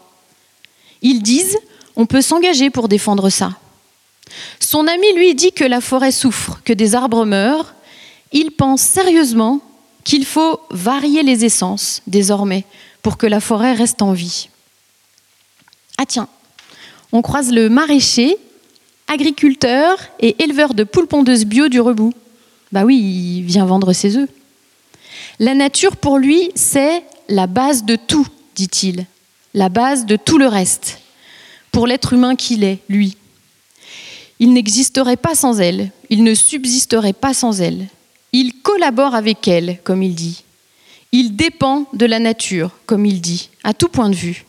Ils 1.03 1.21
disent, 1.21 1.59
on 1.95 2.07
peut 2.07 2.23
s'engager 2.23 2.71
pour 2.71 2.87
défendre 2.87 3.29
ça. 3.29 3.51
Son 4.59 4.87
ami 4.87 5.13
lui 5.13 5.35
dit 5.35 5.51
que 5.51 5.63
la 5.63 5.79
forêt 5.79 6.11
souffre, 6.11 6.59
que 6.65 6.73
des 6.73 6.95
arbres 6.95 7.23
meurent. 7.23 7.75
Il 8.31 8.49
pense 8.49 8.81
sérieusement 8.81 9.59
qu'il 10.03 10.25
faut 10.25 10.59
varier 10.71 11.21
les 11.21 11.45
essences 11.45 12.01
désormais 12.07 12.65
pour 13.03 13.17
que 13.17 13.27
la 13.27 13.39
forêt 13.39 13.73
reste 13.73 14.01
en 14.01 14.13
vie. 14.13 14.49
Ah 15.99 16.07
tiens, 16.07 16.27
on 17.11 17.21
croise 17.21 17.51
le 17.51 17.69
maraîcher, 17.69 18.37
agriculteur 19.07 19.99
et 20.19 20.41
éleveur 20.41 20.73
de 20.73 20.83
poules 20.83 21.05
pondeuses 21.05 21.45
bio 21.45 21.67
du 21.67 21.79
Rebou. 21.79 22.11
Bah 22.73 22.85
oui, 22.85 22.97
il 23.37 23.43
vient 23.43 23.67
vendre 23.67 23.93
ses 23.93 24.17
œufs. 24.17 24.29
La 25.37 25.53
nature, 25.53 25.95
pour 25.95 26.17
lui, 26.17 26.49
c'est 26.55 27.03
la 27.29 27.45
base 27.45 27.85
de 27.85 27.95
tout, 27.95 28.27
dit-il, 28.55 29.05
la 29.53 29.69
base 29.69 30.07
de 30.07 30.15
tout 30.15 30.39
le 30.39 30.47
reste, 30.47 30.97
pour 31.71 31.85
l'être 31.85 32.13
humain 32.13 32.35
qu'il 32.35 32.63
est, 32.63 32.79
lui. 32.89 33.15
Il 34.39 34.53
n'existerait 34.53 35.17
pas 35.17 35.35
sans 35.35 35.59
elle, 35.59 35.91
il 36.09 36.23
ne 36.23 36.33
subsisterait 36.33 37.13
pas 37.13 37.35
sans 37.35 37.61
elle. 37.61 37.85
Il 38.31 38.59
collabore 38.63 39.13
avec 39.13 39.47
elle, 39.47 39.77
comme 39.83 40.01
il 40.01 40.15
dit. 40.15 40.43
Il 41.11 41.35
dépend 41.35 41.85
de 41.93 42.07
la 42.07 42.17
nature, 42.17 42.71
comme 42.87 43.05
il 43.05 43.21
dit, 43.21 43.51
à 43.63 43.75
tout 43.75 43.87
point 43.87 44.09
de 44.09 44.15
vue. 44.15 44.45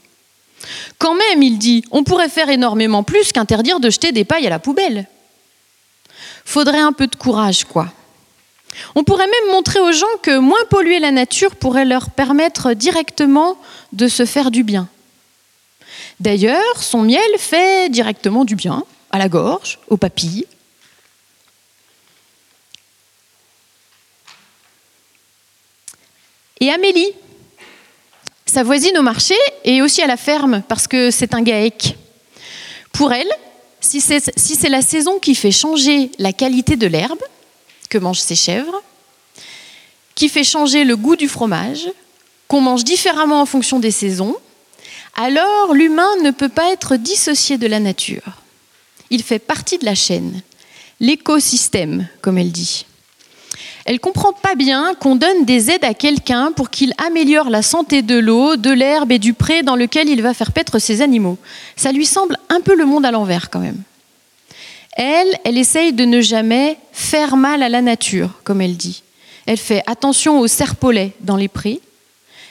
Quand 0.97 1.15
même, 1.15 1.43
il 1.43 1.59
dit, 1.59 1.85
on 1.91 2.05
pourrait 2.05 2.31
faire 2.31 2.49
énormément 2.49 3.03
plus 3.03 3.33
qu'interdire 3.33 3.81
de 3.81 3.91
jeter 3.91 4.13
des 4.13 4.25
pailles 4.25 4.47
à 4.47 4.51
la 4.51 4.59
poubelle. 4.59 5.07
Faudrait 6.47 6.81
un 6.81 6.95
peu 6.95 7.07
de 7.07 7.17
courage, 7.17 7.67
quoi. 7.67 7.93
On 8.95 9.05
pourrait 9.05 9.27
même 9.27 9.53
montrer 9.53 9.81
aux 9.81 9.93
gens 9.93 10.07
que 10.23 10.39
moins 10.39 10.65
polluer 10.71 10.99
la 10.99 11.11
nature 11.11 11.57
pourrait 11.57 11.85
leur 11.85 12.11
permettre 12.11 12.75
directement 12.75 13.57
de 13.93 14.09
se 14.09 14.25
faire 14.25 14.51
du 14.51 14.63
bien. 14.63 14.89
D'ailleurs, 16.21 16.83
son 16.83 17.03
miel 17.03 17.21
fait 17.39 17.91
directement 17.91 18.45
du 18.45 18.57
bien 18.57 18.85
à 19.11 19.19
la 19.19 19.29
gorge, 19.29 19.79
aux 19.89 19.97
papilles. 19.97 20.47
Et 26.61 26.71
Amélie, 26.71 27.13
sa 28.47 28.63
voisine 28.63 28.97
au 28.97 29.03
marché 29.03 29.35
et 29.65 29.83
aussi 29.83 30.03
à 30.03 30.07
la 30.07 30.17
ferme, 30.17 30.63
parce 30.69 30.87
que 30.87 31.11
c'est 31.11 31.35
un 31.35 31.43
gaec. 31.43 31.97
Pour 32.93 33.13
elle, 33.13 33.31
si 33.81 34.01
c'est 34.01 34.69
la 34.69 34.83
saison 34.83 35.19
qui 35.19 35.35
fait 35.35 35.51
changer 35.51 36.11
la 36.19 36.33
qualité 36.33 36.77
de 36.77 36.87
l'herbe 36.87 37.21
que 37.95 37.99
mangent 37.99 38.19
ses 38.19 38.35
chèvres, 38.35 38.83
qui 40.17 40.29
fait 40.29 40.43
changer 40.43 40.83
le 40.83 40.97
goût 40.97 41.15
du 41.15 41.29
fromage, 41.29 41.89
qu'on 42.49 42.61
mange 42.61 42.83
différemment 42.83 43.41
en 43.41 43.47
fonction 43.47 43.79
des 43.79 43.93
saisons, 43.93 44.35
alors 45.15 45.75
l'humain 45.75 46.11
ne 46.25 46.33
peut 46.33 46.49
pas 46.49 46.73
être 46.73 46.97
dissocié 46.97 47.57
de 47.57 47.69
la 47.69 47.79
nature. 47.79 48.43
Il 49.11 49.23
fait 49.23 49.39
partie 49.39 49.79
de 49.79 49.85
la 49.85 49.95
chaîne, 49.95 50.43
l'écosystème, 50.99 52.09
comme 52.21 52.37
elle 52.37 52.51
dit. 52.51 52.85
Elle 53.85 54.01
comprend 54.01 54.33
pas 54.33 54.57
bien 54.57 54.95
qu'on 54.95 55.15
donne 55.15 55.45
des 55.45 55.71
aides 55.71 55.85
à 55.85 55.95
quelqu'un 55.95 56.51
pour 56.51 56.71
qu'il 56.71 56.95
améliore 56.99 57.49
la 57.49 57.63
santé 57.63 58.03
de 58.03 58.19
l'eau, 58.19 58.57
de 58.57 58.73
l'herbe 58.73 59.13
et 59.13 59.21
du 59.21 59.35
pré 59.35 59.63
dans 59.63 59.77
lequel 59.77 60.09
il 60.09 60.21
va 60.21 60.35
faire 60.35 60.51
paître 60.51 60.81
ses 60.81 61.01
animaux. 61.01 61.39
Ça 61.77 61.93
lui 61.93 62.07
semble 62.07 62.39
un 62.49 62.61
peu 62.61 62.75
le 62.75 62.87
monde 62.87 63.07
à 63.07 63.13
l'envers 63.13 63.51
quand 63.51 63.61
même. 63.61 63.85
Elle, 64.97 65.39
elle 65.45 65.59
essaye 65.59 65.93
de 65.93 66.05
ne 66.05 66.21
jamais 66.21 66.79
faire 66.93 67.37
mal 67.37 67.63
à 67.63 67.69
la 67.69 67.83
nature, 67.83 68.31
comme 68.45 68.61
elle 68.61 68.77
dit. 68.77 69.03
Elle 69.47 69.59
fait 69.59 69.83
attention 69.87 70.41
aux 70.41 70.47
serpolets 70.47 71.13
dans 71.21 71.37
les 71.37 71.49
prés, 71.49 71.81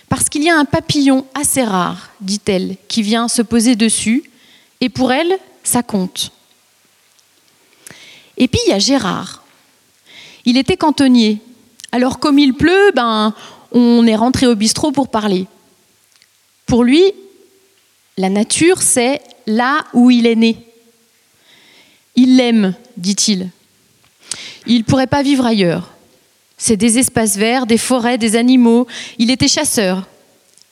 parce 0.10 0.30
qu'il 0.30 0.44
y 0.44 0.50
a 0.50 0.58
un 0.58 0.66
papillon 0.66 1.26
assez 1.34 1.64
rare, 1.64 2.10
dit-elle, 2.22 2.76
qui 2.88 3.02
vient 3.02 3.28
se 3.28 3.42
poser 3.42 3.76
dessus, 3.76 4.24
et 4.82 4.90
pour 4.90 5.12
elle, 5.12 5.40
ça 5.64 5.82
compte. 5.82 6.32
Et 8.38 8.48
puis 8.48 8.60
il 8.68 8.72
y 8.72 8.74
a 8.74 8.80
Gérard, 8.80 9.44
il 10.46 10.58
était 10.58 10.78
cantonnier. 10.78 11.40
Alors 11.92 12.20
comme 12.20 12.40
il 12.40 12.54
pleut, 12.54 12.92
ben, 12.94 13.34
on 13.72 14.06
est 14.06 14.16
rentré 14.16 14.48
au 14.48 14.56
bistrot 14.56 14.92
pour 14.92 15.10
parler. 15.10 15.48
Pour 16.66 16.84
lui, 16.84 17.04
la 18.18 18.30
nature, 18.30 18.82
c'est 18.82 19.22
là 19.48 19.86
où 19.94 20.12
il 20.12 20.28
est 20.28 20.36
né. 20.36 20.58
Il 22.16 22.38
l'aime, 22.38 22.76
dit-il. 22.98 23.50
Il 24.66 24.80
ne 24.80 24.84
pourrait 24.84 25.08
pas 25.08 25.24
vivre 25.24 25.46
ailleurs. 25.46 25.92
C'est 26.58 26.78
des 26.78 27.00
espaces 27.00 27.36
verts, 27.36 27.66
des 27.66 27.78
forêts, 27.78 28.18
des 28.18 28.36
animaux. 28.36 28.88
Il 29.18 29.32
était 29.32 29.48
chasseur. 29.48 30.08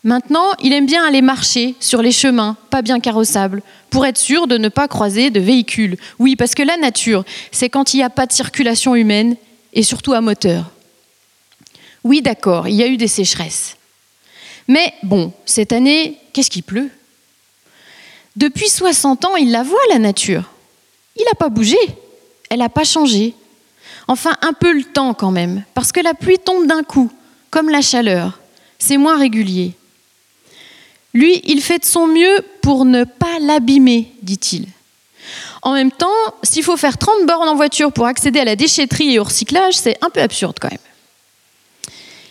Maintenant, 0.04 0.54
il 0.62 0.74
aime 0.74 0.86
bien 0.86 1.06
aller 1.06 1.22
marcher 1.22 1.76
sur 1.80 2.02
les 2.02 2.12
chemins, 2.12 2.58
pas 2.70 2.82
bien 2.82 3.00
carrossables, 3.00 3.62
pour 3.90 4.06
être 4.06 4.18
sûr 4.18 4.48
de 4.48 4.58
ne 4.58 4.70
pas 4.70 4.88
croiser 4.88 5.30
de 5.30 5.40
véhicules. 5.40 5.98
Oui, 6.18 6.36
parce 6.36 6.56
que 6.56 6.64
la 6.64 6.78
nature, 6.78 7.24
c'est 7.52 7.70
quand 7.70 7.94
il 7.94 7.98
n'y 7.98 8.04
a 8.04 8.10
pas 8.10 8.26
de 8.26 8.32
circulation 8.32 8.96
humaine 8.96 9.36
et 9.74 9.84
surtout 9.84 10.14
à 10.14 10.22
moteur. 10.22 10.72
Oui, 12.04 12.22
d'accord, 12.22 12.68
il 12.68 12.76
y 12.76 12.84
a 12.84 12.88
eu 12.88 12.98
des 12.98 13.08
sécheresses. 13.08 13.78
Mais 14.68 14.94
bon, 15.04 15.34
cette 15.46 15.72
année, 15.72 16.18
qu'est-ce 16.34 16.50
qui 16.50 16.62
pleut? 16.64 16.90
Depuis 18.36 18.70
60 18.70 19.26
ans, 19.26 19.36
il 19.36 19.52
la 19.52 19.62
voit, 19.62 19.80
la 19.90 20.00
nature. 20.00 20.51
Il 21.16 21.24
n'a 21.26 21.36
pas 21.36 21.50
bougé, 21.50 21.78
elle 22.50 22.60
n'a 22.60 22.70
pas 22.70 22.84
changé. 22.84 23.34
Enfin, 24.08 24.36
un 24.42 24.54
peu 24.54 24.74
le 24.74 24.84
temps 24.84 25.14
quand 25.14 25.32
même, 25.32 25.64
parce 25.74 25.92
que 25.92 26.00
la 26.00 26.14
pluie 26.14 26.40
tombe 26.40 26.68
d'un 26.68 26.84
coup, 26.84 27.12
comme 27.50 27.70
la 27.70 27.82
chaleur. 27.82 28.40
C'est 28.80 28.98
moins 28.98 29.18
régulier. 29.18 29.74
Lui, 31.14 31.42
il 31.44 31.62
fait 31.62 31.80
de 31.80 31.86
son 31.86 32.08
mieux 32.08 32.44
pour 32.62 32.86
ne 32.86 33.04
pas 33.04 33.40
l'abîmer, 33.40 34.12
dit-il. 34.22 34.68
En 35.62 35.74
même 35.74 35.92
temps, 35.92 36.08
s'il 36.42 36.64
faut 36.64 36.78
faire 36.78 36.98
30 36.98 37.26
bornes 37.28 37.50
en 37.50 37.56
voiture 37.56 37.92
pour 37.92 38.08
accéder 38.08 38.40
à 38.40 38.46
la 38.46 38.56
déchetterie 38.56 39.14
et 39.14 39.20
au 39.20 39.24
recyclage, 39.24 39.76
c'est 39.76 39.98
un 40.04 40.10
peu 40.10 40.22
absurde 40.22 40.58
quand 40.60 40.72
même. 40.72 40.80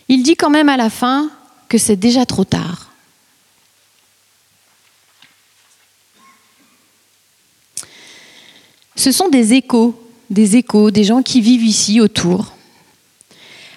Il 0.08 0.22
dit 0.22 0.34
quand 0.34 0.50
même 0.50 0.68
à 0.68 0.76
la 0.76 0.90
fin 0.90 1.30
que 1.68 1.78
c'est 1.78 1.96
déjà 1.96 2.26
trop 2.26 2.44
tard. 2.44 2.89
Ce 9.00 9.12
sont 9.12 9.30
des 9.30 9.54
échos, 9.54 9.94
des 10.28 10.56
échos, 10.56 10.90
des 10.90 11.04
gens 11.04 11.22
qui 11.22 11.40
vivent 11.40 11.64
ici 11.64 12.02
autour. 12.02 12.52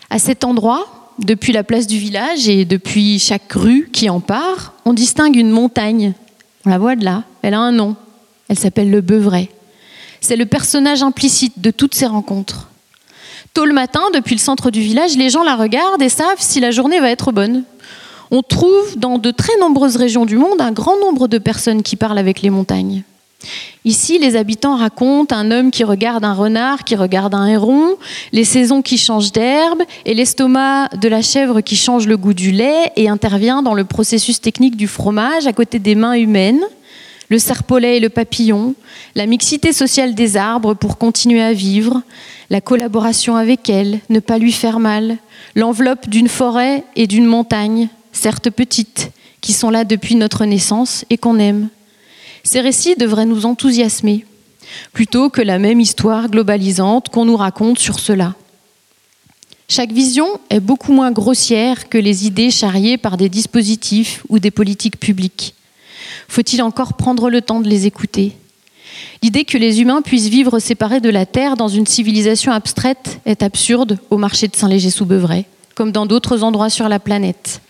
À 0.09 0.19
cet 0.19 0.43
endroit, 0.43 1.13
depuis 1.17 1.53
la 1.53 1.63
place 1.63 1.88
du 1.88 1.97
village 1.97 2.49
et 2.49 2.65
depuis 2.65 3.19
chaque 3.19 3.53
rue 3.53 3.89
qui 3.93 4.09
en 4.09 4.19
part, 4.19 4.73
on 4.83 4.91
distingue 4.91 5.38
une 5.38 5.49
montagne. 5.49 6.12
On 6.65 6.69
la 6.69 6.77
voit 6.77 6.97
de 6.97 7.05
là, 7.05 7.23
elle 7.41 7.53
a 7.53 7.59
un 7.62 7.71
nom, 7.71 7.95
elle 8.49 8.59
s'appelle 8.59 8.91
le 8.91 8.99
Beuvray. 8.99 9.49
C'est 10.19 10.36
le 10.36 10.45
personnage 10.45 11.03
implicite 11.03 11.62
de 11.62 11.71
toutes 11.71 11.95
ces 11.95 12.07
rencontres. 12.07 12.67
Tôt 13.53 13.63
le 13.63 13.73
matin, 13.73 14.01
depuis 14.13 14.36
le 14.36 14.41
centre 14.41 14.71
du 14.71 14.81
village, 14.81 15.15
les 15.15 15.29
gens 15.29 15.43
la 15.43 15.55
regardent 15.55 16.01
et 16.01 16.09
savent 16.09 16.41
si 16.41 16.59
la 16.59 16.71
journée 16.71 16.99
va 16.99 17.09
être 17.09 17.31
bonne. 17.31 17.63
On 18.29 18.41
trouve 18.41 18.97
dans 18.97 19.19
de 19.19 19.31
très 19.31 19.57
nombreuses 19.62 19.95
régions 19.95 20.25
du 20.25 20.36
monde 20.36 20.59
un 20.59 20.73
grand 20.73 20.99
nombre 20.99 21.29
de 21.29 21.38
personnes 21.38 21.81
qui 21.81 21.95
parlent 21.95 22.19
avec 22.19 22.41
les 22.41 22.49
montagnes. 22.49 23.03
Ici, 23.86 24.17
les 24.17 24.36
habitants 24.36 24.77
racontent 24.77 25.36
un 25.36 25.51
homme 25.51 25.71
qui 25.71 25.84
regarde 25.84 26.23
un 26.23 26.34
renard, 26.34 26.84
qui 26.84 26.95
regarde 26.95 27.36
un 27.36 27.47
héron, 27.47 27.95
les 28.32 28.45
saisons 28.45 28.82
qui 28.82 28.97
changent 28.97 29.32
d'herbe 29.32 29.84
et 30.06 30.13
l'estomac 30.13 30.89
de 31.01 31.10
la 31.10 31.21
chèvre 31.21 31.62
qui 31.62 31.75
change 31.75 32.08
le 32.08 32.17
goût 32.17 32.34
du 32.34 32.51
lait 32.51 32.91
et 32.95 33.10
intervient 33.10 33.62
dans 33.62 33.73
le 33.73 33.84
processus 33.84 34.39
technique 34.39 34.77
du 34.77 34.88
fromage 34.88 35.47
à 35.47 35.53
côté 35.53 35.79
des 35.79 35.95
mains 35.95 36.13
humaines 36.13 36.62
le 37.29 37.39
serpolet 37.39 37.97
et 37.97 37.99
le 37.99 38.10
papillon, 38.10 38.75
la 39.15 39.25
mixité 39.25 39.73
sociale 39.73 40.13
des 40.13 40.38
arbres 40.38 40.75
pour 40.75 40.99
continuer 40.99 41.41
à 41.41 41.53
vivre, 41.53 42.03
la 42.51 42.62
collaboration 42.62 43.36
avec 43.36 43.71
elle, 43.71 43.99
ne 44.10 44.19
pas 44.19 44.38
lui 44.38 44.51
faire 44.51 44.79
mal, 44.79 45.17
l'enveloppe 45.56 46.08
d'une 46.08 46.27
forêt 46.27 46.84
et 46.95 47.08
d'une 47.08 47.25
montagne, 47.25 47.89
certes 48.12 48.51
petites, 48.51 49.10
qui 49.41 49.51
sont 49.51 49.71
là 49.71 49.84
depuis 49.84 50.15
notre 50.15 50.45
naissance 50.45 51.06
et 51.10 51.17
qu'on 51.17 51.39
aime. 51.39 51.69
Ces 52.43 52.60
récits 52.60 52.95
devraient 52.95 53.25
nous 53.25 53.45
enthousiasmer, 53.45 54.25
plutôt 54.91 55.29
que 55.29 55.41
la 55.41 55.60
même 55.60 55.79
histoire 55.79 56.29
globalisante 56.29 57.10
qu'on 57.10 57.25
nous 57.25 57.38
raconte 57.38 57.79
sur 57.79 57.99
cela. 57.99 58.36
Chaque 59.69 59.93
vision 59.93 60.27
est 60.49 60.60
beaucoup 60.60 60.91
moins 60.91 61.12
grossière 61.12 61.88
que 61.88 61.97
les 61.97 62.27
idées 62.27 62.51
charriées 62.51 62.97
par 62.97 63.15
des 63.15 63.29
dispositifs 63.29 64.23
ou 64.27 64.39
des 64.39 64.51
politiques 64.51 64.99
publiques. 64.99 65.56
Faut-il 66.27 66.62
encore 66.62 66.93
prendre 66.93 67.29
le 67.29 67.41
temps 67.41 67.62
de 67.62 67.69
les 67.69 67.86
écouter? 67.86 68.34
L'idée 69.21 69.45
que 69.45 69.58
les 69.58 69.82
humains 69.82 70.01
puissent 70.01 70.27
vivre 70.27 70.60
séparés 70.60 70.99
de 70.99 71.10
la 71.10 71.25
Terre 71.25 71.56
dans 71.56 71.69
une 71.69 71.88
civilisation 71.88 72.51
abstraite 72.51 73.19
est 73.25 73.41
absurde 73.41 73.97
au 74.10 74.17
marché 74.17 74.49
de 74.49 74.56
Saint-Léger-sous-Beuvray, 74.56 75.45
comme 75.75 75.93
dans 75.93 76.06
d'autres 76.06 76.43
endroits 76.43 76.69
sur 76.69 76.89
la 76.89 76.99
planète. 76.99 77.62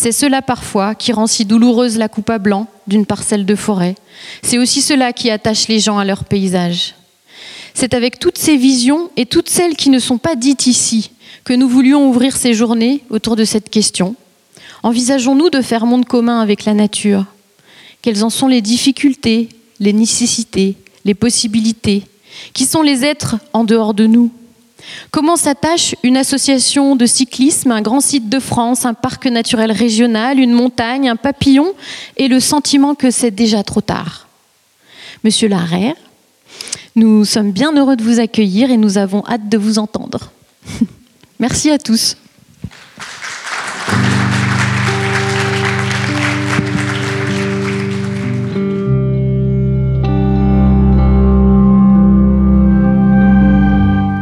C'est 0.00 0.12
cela 0.12 0.42
parfois 0.42 0.94
qui 0.94 1.10
rend 1.10 1.26
si 1.26 1.44
douloureuse 1.44 1.98
la 1.98 2.08
coupe 2.08 2.30
à 2.30 2.38
blanc 2.38 2.68
d'une 2.86 3.04
parcelle 3.04 3.44
de 3.44 3.56
forêt. 3.56 3.96
C'est 4.42 4.56
aussi 4.56 4.80
cela 4.80 5.12
qui 5.12 5.28
attache 5.28 5.66
les 5.66 5.80
gens 5.80 5.98
à 5.98 6.04
leur 6.04 6.24
paysage. 6.24 6.94
C'est 7.74 7.94
avec 7.94 8.20
toutes 8.20 8.38
ces 8.38 8.56
visions 8.56 9.10
et 9.16 9.26
toutes 9.26 9.48
celles 9.48 9.74
qui 9.74 9.90
ne 9.90 9.98
sont 9.98 10.18
pas 10.18 10.36
dites 10.36 10.68
ici 10.68 11.10
que 11.42 11.52
nous 11.52 11.68
voulions 11.68 12.08
ouvrir 12.08 12.36
ces 12.36 12.54
journées 12.54 13.02
autour 13.10 13.34
de 13.34 13.44
cette 13.44 13.70
question. 13.70 14.14
Envisageons-nous 14.84 15.50
de 15.50 15.62
faire 15.62 15.84
monde 15.84 16.04
commun 16.04 16.40
avec 16.40 16.64
la 16.64 16.74
nature? 16.74 17.24
Quelles 18.00 18.22
en 18.22 18.30
sont 18.30 18.46
les 18.46 18.62
difficultés, 18.62 19.48
les 19.80 19.92
nécessités, 19.92 20.76
les 21.04 21.14
possibilités? 21.14 22.04
Qui 22.52 22.66
sont 22.66 22.82
les 22.82 23.04
êtres 23.04 23.34
en 23.52 23.64
dehors 23.64 23.94
de 23.94 24.06
nous? 24.06 24.30
Comment 25.10 25.36
s'attache 25.36 25.94
une 26.02 26.16
association 26.16 26.96
de 26.96 27.06
cyclisme, 27.06 27.70
un 27.72 27.82
grand 27.82 28.00
site 28.00 28.28
de 28.28 28.38
France, 28.38 28.84
un 28.84 28.94
parc 28.94 29.26
naturel 29.26 29.72
régional, 29.72 30.38
une 30.38 30.52
montagne, 30.52 31.08
un 31.08 31.16
papillon 31.16 31.72
et 32.16 32.28
le 32.28 32.40
sentiment 32.40 32.94
que 32.94 33.10
c'est 33.10 33.30
déjà 33.30 33.62
trop 33.62 33.80
tard? 33.80 34.28
Monsieur 35.24 35.48
Larère, 35.48 35.96
nous 36.94 37.24
sommes 37.24 37.52
bien 37.52 37.72
heureux 37.76 37.96
de 37.96 38.02
vous 38.02 38.20
accueillir 38.20 38.70
et 38.70 38.76
nous 38.76 38.98
avons 38.98 39.24
hâte 39.26 39.48
de 39.48 39.58
vous 39.58 39.78
entendre. 39.78 40.30
Merci 41.38 41.70
à 41.70 41.78
tous. 41.78 42.16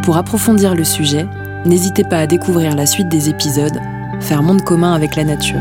Pour 0.07 0.19
approfondir 0.19 0.77
le 0.77 0.85
sujet, 0.85 1.27
n'hésitez 1.65 2.05
pas 2.05 2.19
à 2.19 2.27
découvrir 2.29 2.77
la 2.77 2.87
suite 2.87 3.09
des 3.09 3.29
épisodes 3.29 3.81
Faire 4.21 4.45
monde 4.45 4.63
commun 4.63 4.93
avec 4.93 5.17
la 5.17 5.25
nature. 5.25 5.61